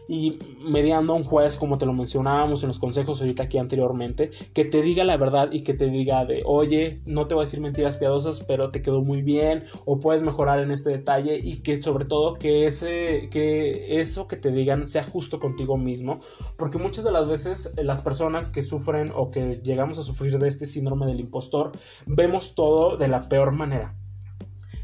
y 0.08 0.38
mediando 0.60 1.14
un 1.14 1.24
juez, 1.24 1.56
como 1.56 1.78
te 1.78 1.86
lo 1.86 1.92
mencionábamos 1.92 2.62
en 2.62 2.68
los 2.68 2.78
consejos 2.78 3.20
ahorita 3.20 3.44
aquí 3.44 3.58
anteriormente, 3.58 4.30
que 4.52 4.64
te 4.64 4.82
diga 4.82 5.04
la 5.04 5.16
verdad 5.16 5.50
y 5.52 5.62
que 5.62 5.74
te 5.74 5.86
diga 5.86 6.24
de, 6.24 6.42
oye, 6.44 7.00
no 7.06 7.26
te 7.26 7.34
voy 7.34 7.42
a 7.42 7.44
decir 7.44 7.60
mentiras 7.60 7.98
piadosas, 7.98 8.40
pero 8.40 8.70
te 8.70 8.82
quedó 8.82 9.02
muy 9.02 9.22
bien, 9.22 9.64
o 9.84 10.00
puedes 10.00 10.22
mejorar 10.22 10.60
en 10.60 10.70
este 10.70 10.90
detalle, 10.90 11.38
y 11.42 11.62
que 11.62 11.80
sobre 11.80 12.04
todo 12.04 12.34
que, 12.34 12.66
ese, 12.66 13.28
que 13.30 14.00
eso 14.00 14.28
que 14.28 14.36
te 14.36 14.50
digan 14.50 14.86
sea 14.86 15.04
justo 15.04 15.40
contigo 15.40 15.76
mismo, 15.76 16.20
porque 16.56 16.78
muchas 16.78 17.04
de 17.04 17.12
las 17.12 17.28
veces 17.28 17.72
eh, 17.76 17.84
las 17.84 18.02
personas 18.02 18.50
que 18.50 18.62
sufren 18.62 19.12
o 19.14 19.30
que 19.30 19.60
llegamos 19.62 19.98
a 19.98 20.02
sufrir 20.02 20.38
de 20.38 20.48
este 20.48 20.66
síndrome 20.66 21.06
del 21.06 21.20
impostor, 21.20 21.72
vemos 22.06 22.54
todo 22.54 22.96
de 22.96 23.08
la 23.08 23.28
peor 23.28 23.52
manera 23.52 23.94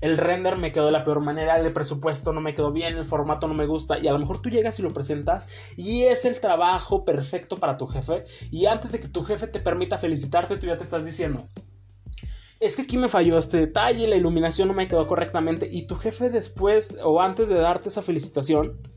el 0.04 0.18
render 0.18 0.58
me 0.58 0.70
quedó 0.70 0.84
de 0.84 0.92
la 0.92 1.02
peor 1.02 1.20
manera, 1.20 1.58
el 1.58 1.72
presupuesto 1.72 2.34
no 2.34 2.42
me 2.42 2.54
quedó 2.54 2.70
bien, 2.72 2.94
el 2.98 3.06
formato 3.06 3.48
no 3.48 3.54
me 3.54 3.64
gusta 3.64 3.98
y 3.98 4.06
a 4.06 4.12
lo 4.12 4.18
mejor 4.18 4.42
tú 4.42 4.50
llegas 4.50 4.78
y 4.78 4.82
lo 4.82 4.92
presentas 4.92 5.48
y 5.78 6.02
es 6.02 6.26
el 6.26 6.40
trabajo 6.40 7.06
perfecto 7.06 7.56
para 7.56 7.78
tu 7.78 7.86
jefe 7.86 8.24
y 8.50 8.66
antes 8.66 8.92
de 8.92 9.00
que 9.00 9.08
tu 9.08 9.24
jefe 9.24 9.46
te 9.46 9.60
permita 9.60 9.96
felicitarte 9.96 10.58
tú 10.58 10.66
ya 10.66 10.76
te 10.76 10.84
estás 10.84 11.06
diciendo, 11.06 11.48
es 12.60 12.76
que 12.76 12.82
aquí 12.82 12.98
me 12.98 13.08
falló 13.08 13.38
este 13.38 13.56
detalle, 13.56 14.06
la 14.06 14.16
iluminación 14.16 14.68
no 14.68 14.74
me 14.74 14.88
quedó 14.88 15.06
correctamente 15.06 15.70
y 15.72 15.86
tu 15.86 15.96
jefe 15.96 16.28
después 16.28 16.98
o 17.02 17.22
antes 17.22 17.48
de 17.48 17.54
darte 17.54 17.88
esa 17.88 18.02
felicitación 18.02 18.93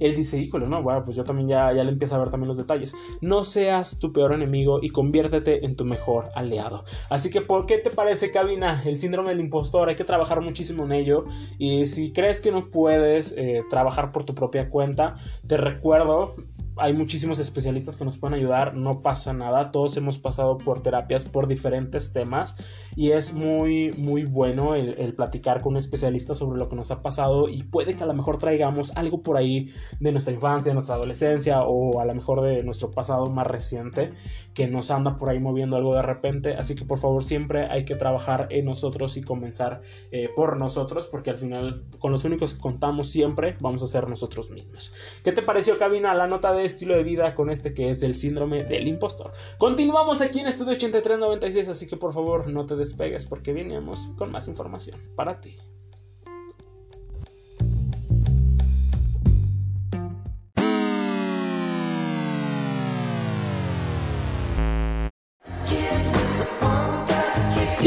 él 0.00 0.16
dice, 0.16 0.38
híjole, 0.38 0.66
no, 0.66 0.82
bueno, 0.82 1.04
pues 1.04 1.16
yo 1.16 1.24
también 1.24 1.48
ya, 1.48 1.72
ya 1.72 1.84
le 1.84 1.90
empiezo 1.90 2.16
a 2.16 2.18
ver 2.18 2.30
también 2.30 2.48
los 2.48 2.58
detalles. 2.58 2.94
No 3.20 3.44
seas 3.44 3.98
tu 3.98 4.12
peor 4.12 4.32
enemigo 4.32 4.80
y 4.82 4.90
conviértete 4.90 5.64
en 5.64 5.76
tu 5.76 5.84
mejor 5.84 6.30
aliado. 6.34 6.84
Así 7.08 7.30
que, 7.30 7.40
¿por 7.40 7.66
qué 7.66 7.78
te 7.78 7.90
parece, 7.90 8.30
cabina? 8.30 8.82
El 8.84 8.96
síndrome 8.96 9.28
del 9.30 9.40
impostor, 9.40 9.88
hay 9.88 9.96
que 9.96 10.04
trabajar 10.04 10.40
muchísimo 10.40 10.84
en 10.84 10.92
ello. 10.92 11.26
Y 11.58 11.86
si 11.86 12.12
crees 12.12 12.40
que 12.40 12.50
no 12.50 12.70
puedes 12.70 13.34
eh, 13.36 13.62
trabajar 13.68 14.10
por 14.10 14.24
tu 14.24 14.34
propia 14.34 14.70
cuenta, 14.70 15.16
te 15.46 15.56
recuerdo, 15.56 16.34
hay 16.80 16.92
muchísimos 16.92 17.38
especialistas 17.38 17.96
que 17.96 18.04
nos 18.04 18.18
pueden 18.18 18.38
ayudar, 18.38 18.74
no 18.74 19.00
pasa 19.00 19.32
nada, 19.32 19.70
todos 19.70 19.96
hemos 19.96 20.18
pasado 20.18 20.58
por 20.58 20.82
terapias 20.82 21.24
por 21.24 21.46
diferentes 21.46 22.12
temas 22.12 22.56
y 22.96 23.10
es 23.10 23.34
muy 23.34 23.92
muy 23.92 24.24
bueno 24.24 24.74
el, 24.74 25.14
platicar 25.14 25.60
con 25.60 25.72
un 25.74 25.76
especialista 25.76 26.34
sobre 26.34 26.58
lo 26.58 26.68
que 26.68 26.76
nos 26.76 26.90
ha 26.90 27.02
pasado 27.02 27.48
y 27.48 27.62
puede 27.62 27.94
que 27.94 28.02
a 28.02 28.06
lo 28.06 28.14
mejor 28.14 28.38
traigamos 28.38 28.96
algo 28.96 29.22
por 29.22 29.36
ahí 29.36 29.72
de 29.98 30.12
nuestra 30.12 30.34
infancia, 30.34 30.70
de 30.70 30.74
nuestra 30.74 30.94
adolescencia 30.94 31.62
o 31.62 32.00
a 32.00 32.04
lo 32.04 32.14
mejor 32.14 32.42
de 32.42 32.62
nuestro 32.62 32.90
pasado 32.90 33.26
más 33.26 33.46
reciente 33.46 34.12
que 34.54 34.66
nos 34.66 34.90
anda 34.90 35.16
por 35.16 35.28
ahí 35.28 35.38
moviendo 35.38 35.76
algo 35.76 35.94
de 35.94 36.02
repente, 36.02 36.54
así 36.54 36.74
que 36.74 36.84
por 36.84 36.98
favor 36.98 37.24
siempre 37.24 37.66
hay 37.70 37.84
que 37.84 37.94
trabajar 37.94 38.48
en 38.50 38.64
nosotros 38.64 39.16
y 39.16 39.22
comenzar 39.22 39.82
eh, 40.10 40.28
por 40.34 40.56
nosotros 40.56 41.08
porque 41.08 41.30
al 41.30 41.38
final 41.38 41.84
con 41.98 42.12
los 42.12 42.24
únicos 42.24 42.54
que 42.54 42.60
contamos 42.60 43.08
siempre 43.08 43.56
vamos 43.60 43.82
a 43.82 43.86
ser 43.86 44.08
nosotros 44.08 44.50
mismos. 44.50 44.92
¿Qué 45.22 45.32
te 45.32 45.42
pareció 45.42 45.78
Cabina 45.78 46.14
la 46.14 46.26
nota 46.26 46.52
de 46.52 46.64
estilo 46.70 46.94
de 46.94 47.02
vida 47.02 47.34
con 47.34 47.50
este 47.50 47.74
que 47.74 47.90
es 47.90 48.02
el 48.02 48.14
síndrome 48.14 48.64
del 48.64 48.88
impostor. 48.88 49.32
Continuamos 49.58 50.20
aquí 50.20 50.40
en 50.40 50.46
Estudio 50.46 50.72
8396, 50.72 51.68
así 51.68 51.86
que 51.86 51.96
por 51.96 52.14
favor 52.14 52.48
no 52.48 52.66
te 52.66 52.76
despegues 52.76 53.26
porque 53.26 53.52
venimos 53.52 54.10
con 54.16 54.30
más 54.30 54.48
información 54.48 54.98
para 55.14 55.40
ti. 55.40 55.56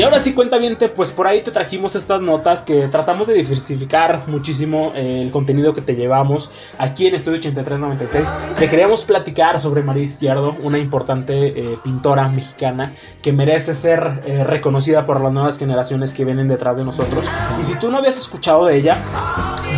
Y 0.03 0.05
ahora 0.05 0.19
sí, 0.19 0.33
cuenta 0.33 0.57
bien, 0.57 0.77
pues 0.93 1.13
por 1.13 1.27
ahí 1.27 1.43
te 1.43 1.49
trajimos 1.49 1.95
estas 1.95 2.19
notas 2.19 2.61
que 2.61 2.89
tratamos 2.89 3.25
de 3.25 3.35
diversificar 3.35 4.23
muchísimo 4.27 4.91
eh, 4.97 5.21
el 5.21 5.31
contenido 5.31 5.73
que 5.73 5.79
te 5.79 5.95
llevamos 5.95 6.51
aquí 6.77 7.07
en 7.07 7.15
Estudio 7.15 7.39
8396. 7.39 8.35
Te 8.59 8.67
queríamos 8.67 9.05
platicar 9.05 9.61
sobre 9.61 9.81
María 9.81 10.03
Izquierdo, 10.03 10.57
una 10.61 10.77
importante 10.77 11.57
eh, 11.57 11.79
pintora 11.81 12.27
mexicana 12.27 12.93
que 13.21 13.31
merece 13.31 13.73
ser 13.73 14.19
eh, 14.25 14.43
reconocida 14.43 15.05
por 15.05 15.21
las 15.21 15.31
nuevas 15.31 15.57
generaciones 15.57 16.13
que 16.13 16.25
vienen 16.25 16.49
detrás 16.49 16.75
de 16.75 16.83
nosotros. 16.83 17.29
Y 17.57 17.63
si 17.63 17.79
tú 17.79 17.89
no 17.89 17.99
habías 17.99 18.17
escuchado 18.17 18.65
de 18.65 18.75
ella, 18.75 18.97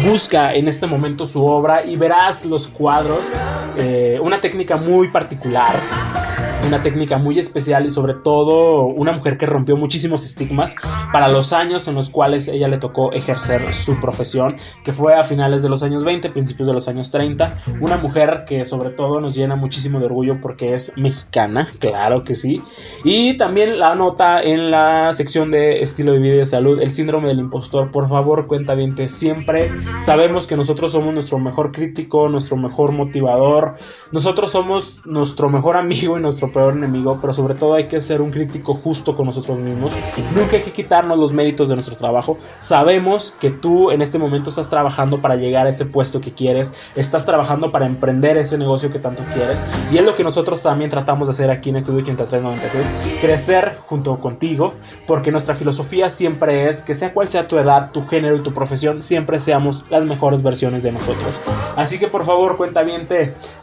busca 0.09 0.55
en 0.55 0.67
este 0.67 0.87
momento 0.87 1.27
su 1.27 1.45
obra 1.45 1.85
y 1.85 1.97
verás 1.97 2.45
los 2.45 2.67
cuadros, 2.67 3.27
una 4.21 4.41
técnica 4.41 4.77
muy 4.77 5.09
particular 5.09 6.24
una 6.65 6.81
técnica 6.81 7.17
muy 7.17 7.37
especial 7.37 7.85
y 7.85 7.91
sobre 7.91 8.15
todo 8.15 8.85
una 8.85 9.11
mujer 9.11 9.37
que 9.37 9.45
rompió 9.45 9.77
muchísimos 9.77 10.25
estigmas 10.25 10.75
para 11.13 11.27
los 11.27 11.53
años 11.53 11.87
en 11.87 11.95
los 11.95 12.09
cuales 12.09 12.47
ella 12.47 12.67
le 12.67 12.77
tocó 12.77 13.11
ejercer 13.13 13.71
su 13.73 13.99
profesión, 13.99 14.55
que 14.83 14.93
fue 14.93 15.13
a 15.13 15.23
finales 15.23 15.61
de 15.61 15.69
los 15.69 15.83
años 15.83 16.03
20, 16.03 16.31
principios 16.31 16.67
de 16.67 16.73
los 16.73 16.87
años 16.87 17.11
30, 17.11 17.61
una 17.81 17.97
mujer 17.97 18.45
que 18.47 18.65
sobre 18.65 18.89
todo 18.89 19.21
nos 19.21 19.35
llena 19.35 19.55
muchísimo 19.55 19.99
de 19.99 20.05
orgullo 20.07 20.41
porque 20.41 20.73
es 20.73 20.93
mexicana, 20.97 21.69
claro 21.79 22.23
que 22.23 22.35
sí, 22.35 22.61
y 23.03 23.37
también 23.37 23.77
la 23.77 23.95
nota 23.95 24.41
en 24.41 24.71
la 24.71 25.13
sección 25.13 25.51
de 25.51 25.81
estilo 25.81 26.13
de 26.13 26.19
vida 26.19 26.33
y 26.35 26.37
de 26.37 26.45
salud, 26.45 26.81
el 26.81 26.89
síndrome 26.89 27.27
del 27.27 27.39
impostor, 27.39 27.91
por 27.91 28.09
favor 28.09 28.47
cuenta 28.47 28.73
bien, 28.73 28.95
siempre 29.07 29.71
sabemos 30.01 30.47
que 30.47 30.55
nosotros 30.55 30.91
somos 30.91 31.13
nuestro 31.13 31.39
mejor 31.39 31.71
crítico, 31.71 32.29
nuestro 32.29 32.57
mejor 32.57 32.91
motivador, 32.91 33.75
nosotros 34.11 34.51
somos 34.51 35.01
nuestro 35.05 35.49
mejor 35.49 35.75
amigo 35.75 36.17
y 36.17 36.21
nuestro 36.21 36.51
peor 36.55 36.73
enemigo, 36.73 37.19
pero 37.19 37.33
sobre 37.33 37.53
todo 37.53 37.73
hay 37.73 37.83
que 37.83 37.99
ser 37.99 38.21
un 38.21 38.31
crítico 38.31 38.73
justo 38.75 39.13
con 39.13 39.25
nosotros 39.25 39.59
mismos. 39.59 39.93
Nunca 40.33 40.55
hay 40.55 40.61
que 40.61 40.71
quitarnos 40.71 41.19
los 41.19 41.33
méritos 41.33 41.67
de 41.67 41.75
nuestro 41.75 41.97
trabajo. 41.97 42.37
Sabemos 42.59 43.35
que 43.37 43.51
tú 43.51 43.91
en 43.91 44.01
este 44.01 44.17
momento 44.17 44.49
estás 44.49 44.69
trabajando 44.69 45.21
para 45.21 45.35
llegar 45.35 45.67
a 45.67 45.69
ese 45.69 45.85
puesto 45.85 46.21
que 46.21 46.33
quieres, 46.33 46.73
estás 46.95 47.25
trabajando 47.25 47.71
para 47.73 47.85
emprender 47.85 48.37
ese 48.37 48.57
negocio 48.57 48.89
que 48.89 48.99
tanto 48.99 49.23
quieres. 49.33 49.67
Y 49.91 49.97
es 49.97 50.05
lo 50.05 50.15
que 50.15 50.23
nosotros 50.23 50.63
también 50.63 50.89
tratamos 50.89 51.27
de 51.27 51.31
hacer 51.31 51.51
aquí 51.51 51.71
en 51.71 51.75
Estudio 51.75 51.99
8396, 51.99 53.19
crecer 53.19 53.77
junto 53.85 54.17
contigo, 54.21 54.73
porque 55.07 55.31
nuestra 55.31 55.55
filosofía 55.55 56.09
siempre 56.09 56.69
es 56.69 56.83
que 56.83 56.95
sea 56.95 57.13
cual 57.13 57.27
sea 57.27 57.49
tu 57.49 57.57
edad, 57.57 57.91
tu 57.91 58.01
género 58.01 58.37
y 58.37 58.43
tu 58.43 58.53
profesión, 58.53 59.01
siempre 59.01 59.41
seamos 59.41 59.83
las 59.89 60.05
mejores 60.05 60.41
versiones 60.41 60.83
de 60.83 60.93
nosotros. 60.93 61.41
Así 61.75 61.99
que 61.99 62.07
por 62.07 62.23
favor, 62.23 62.55
cuenta 62.55 62.81
bien, 62.83 63.09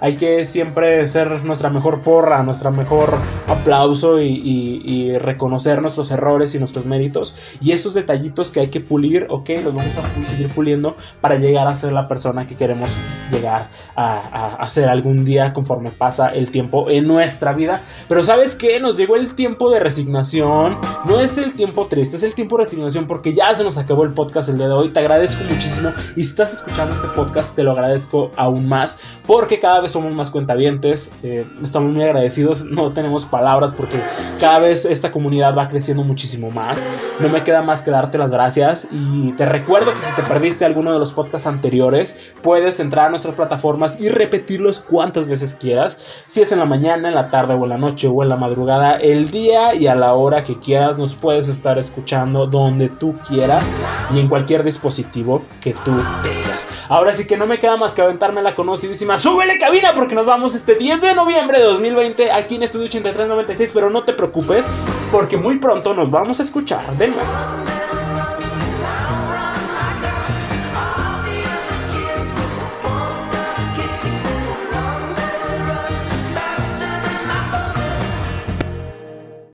hay 0.01 0.17
que 0.17 0.45
siempre 0.45 1.07
ser 1.09 1.43
nuestra 1.45 1.71
mejor 1.71 2.01
porra, 2.01 2.43
nuestra 2.43 2.71
mejor 2.71 2.82
mejor 2.83 3.17
aplauso 3.47 4.21
y, 4.21 5.13
reconocer 5.19 5.83
nuestros 5.83 6.11
errores 6.11 6.55
y 6.55 6.59
nuestros 6.59 6.85
méritos. 6.87 7.57
Y 7.61 7.73
esos 7.73 7.95
detallitos 7.95 8.51
que 8.51 8.61
hay 8.61 8.69
que 8.69 8.81
pulir, 8.81 9.27
ok, 9.31 9.51
los 9.63 9.75
vamos 9.75 9.97
a 9.99 10.27
seguir 10.27 10.53
puliendo 10.53 10.97
para 11.21 11.37
llegar 11.37 11.67
a 11.67 11.77
ser 11.77 11.93
la 11.93 12.09
persona 12.09 12.47
que 12.47 12.55
queremos 12.57 12.99
llegar 13.31 13.69
a, 13.95 14.57
a, 14.57 14.69
ser 14.69 14.89
algún 14.89 15.25
día 15.25 15.53
conforme 15.53 15.93
pasa 15.93 16.29
el 16.29 16.51
tiempo 16.51 16.91
en 16.91 17.07
nuestra 17.07 17.53
vida. 17.53 17.83
Pero 18.09 18.23
sabes 18.23 18.57
que 18.57 18.81
nos 18.81 18.97
llegó 18.97 19.17
el 19.17 19.35
tiempo 19.35 19.71
de 19.71 19.81
resignación. 19.81 20.79
No 21.05 21.21
es 21.21 21.39
el 21.39 21.55
tiempo 21.55 21.87
triste, 21.87 22.17
es 22.17 22.23
el 22.23 22.35
tiempo 22.35 22.57
de 22.57 22.65
resignación 22.65 23.07
porque 23.07 23.33
ya 23.33 23.55
se 23.55 23.65
nos 23.65 23.79
acabó 23.79 24.05
el 24.05 24.13
podcast 24.13 24.49
el 24.49 24.59
día 24.59 24.69
de 24.69 24.75
hoy. 24.75 24.93
Te 24.93 25.01
agradezco 25.01 25.45
muchísimo. 25.45 25.91
Y 26.17 26.23
si 26.25 26.31
estás 26.31 26.53
escuchando 26.53 26.95
este 26.95 27.09
podcast, 27.09 27.55
te 27.55 27.63
lo 27.63 27.73
agradezco 27.73 28.31
aún 28.37 28.67
más 28.67 28.99
porque 29.27 29.61
cada 29.61 29.81
vez 29.81 29.93
somos 29.93 30.13
más 30.13 30.31
cuentavientes. 30.31 31.13
Eh, 31.23 31.47
estamos 31.63 31.93
muy 31.93 32.03
agradecidos 32.03 32.72
no 32.73 32.91
tenemos 32.91 33.25
palabras 33.25 33.73
porque 33.73 33.99
cada 34.41 34.59
vez 34.59 34.85
esta 34.85 35.13
comunidad 35.13 35.57
va 35.57 35.69
creciendo 35.69 36.03
muchísimo 36.03 36.51
más. 36.51 36.89
No 37.21 37.29
me 37.29 37.45
queda 37.45 37.63
más 37.63 37.83
que 37.83 37.91
darte 37.91 38.19
las 38.19 38.31
gracias 38.31 38.89
y 38.91 39.33
te 39.33 39.47
recuerdo 39.47 39.93
que 39.93 40.01
si 40.01 40.13
te 40.15 40.23
perdiste 40.23 40.65
alguno 40.65 40.93
de 40.93 40.99
los 40.99 41.13
podcasts 41.13 41.47
anteriores, 41.47 42.33
puedes 42.43 42.81
entrar 42.81 43.07
a 43.07 43.11
nuestras 43.11 43.35
plataformas 43.35 44.01
y 44.01 44.09
repetirlos 44.09 44.81
cuantas 44.81 45.29
veces 45.29 45.55
quieras. 45.55 45.99
Si 46.27 46.41
es 46.41 46.51
en 46.53 46.59
la 46.59 46.65
mañana, 46.65 47.09
en 47.09 47.15
la 47.15 47.31
tarde 47.31 47.55
o 47.55 47.63
en 47.65 47.71
la 47.71 47.79
noche 47.79 48.09
o 48.09 48.23
en 48.23 48.29
la 48.29 48.37
madrugada, 48.37 48.97
el 48.97 49.31
día 49.31 49.75
y 49.75 49.87
a 49.87 49.95
la 49.95 50.15
hora 50.15 50.45
que 50.45 50.59
quieras, 50.59 50.97
nos 50.97 51.15
puedes 51.15 51.49
estar 51.49 51.79
escuchando 51.79 52.47
donde 52.47 52.89
tú 52.89 53.15
quieras 53.29 53.73
y 54.15 54.19
en 54.19 54.29
cualquier 54.29 54.65
dispositivo 54.65 55.43
que 55.61 55.73
tú 55.73 55.93
tengas. 56.23 56.67
Ahora 56.89 57.13
sí 57.13 57.27
que 57.27 57.37
no 57.37 57.47
me 57.47 57.59
queda 57.59 57.77
más 57.77 57.95
que 57.95 58.03
aventarme 58.03 58.43
la 58.43 58.55
conocidísima. 58.55 59.19
¡Súbele 59.19 59.59
cabina! 59.59 59.93
Porque 59.95 60.15
nos 60.15 60.27
vamos 60.27 60.55
este 60.55 60.75
10 60.75 61.01
de 61.01 61.15
noviembre 61.15 61.59
de 61.59 61.65
2020 61.65 62.31
aquí 62.53 62.57
en 62.57 62.65
Estudio 62.65 62.85
8396, 62.85 63.71
pero 63.73 63.89
no 63.89 64.05
te 64.05 64.13
preocupes 64.13 64.69
porque 65.11 65.39
muy 65.39 65.59
pronto 65.59 65.95
nos 65.95 66.11
vamos 66.11 66.39
a 66.39 66.43
escuchar 66.43 66.97
de 66.99 67.09
nuevo. 67.09 68.02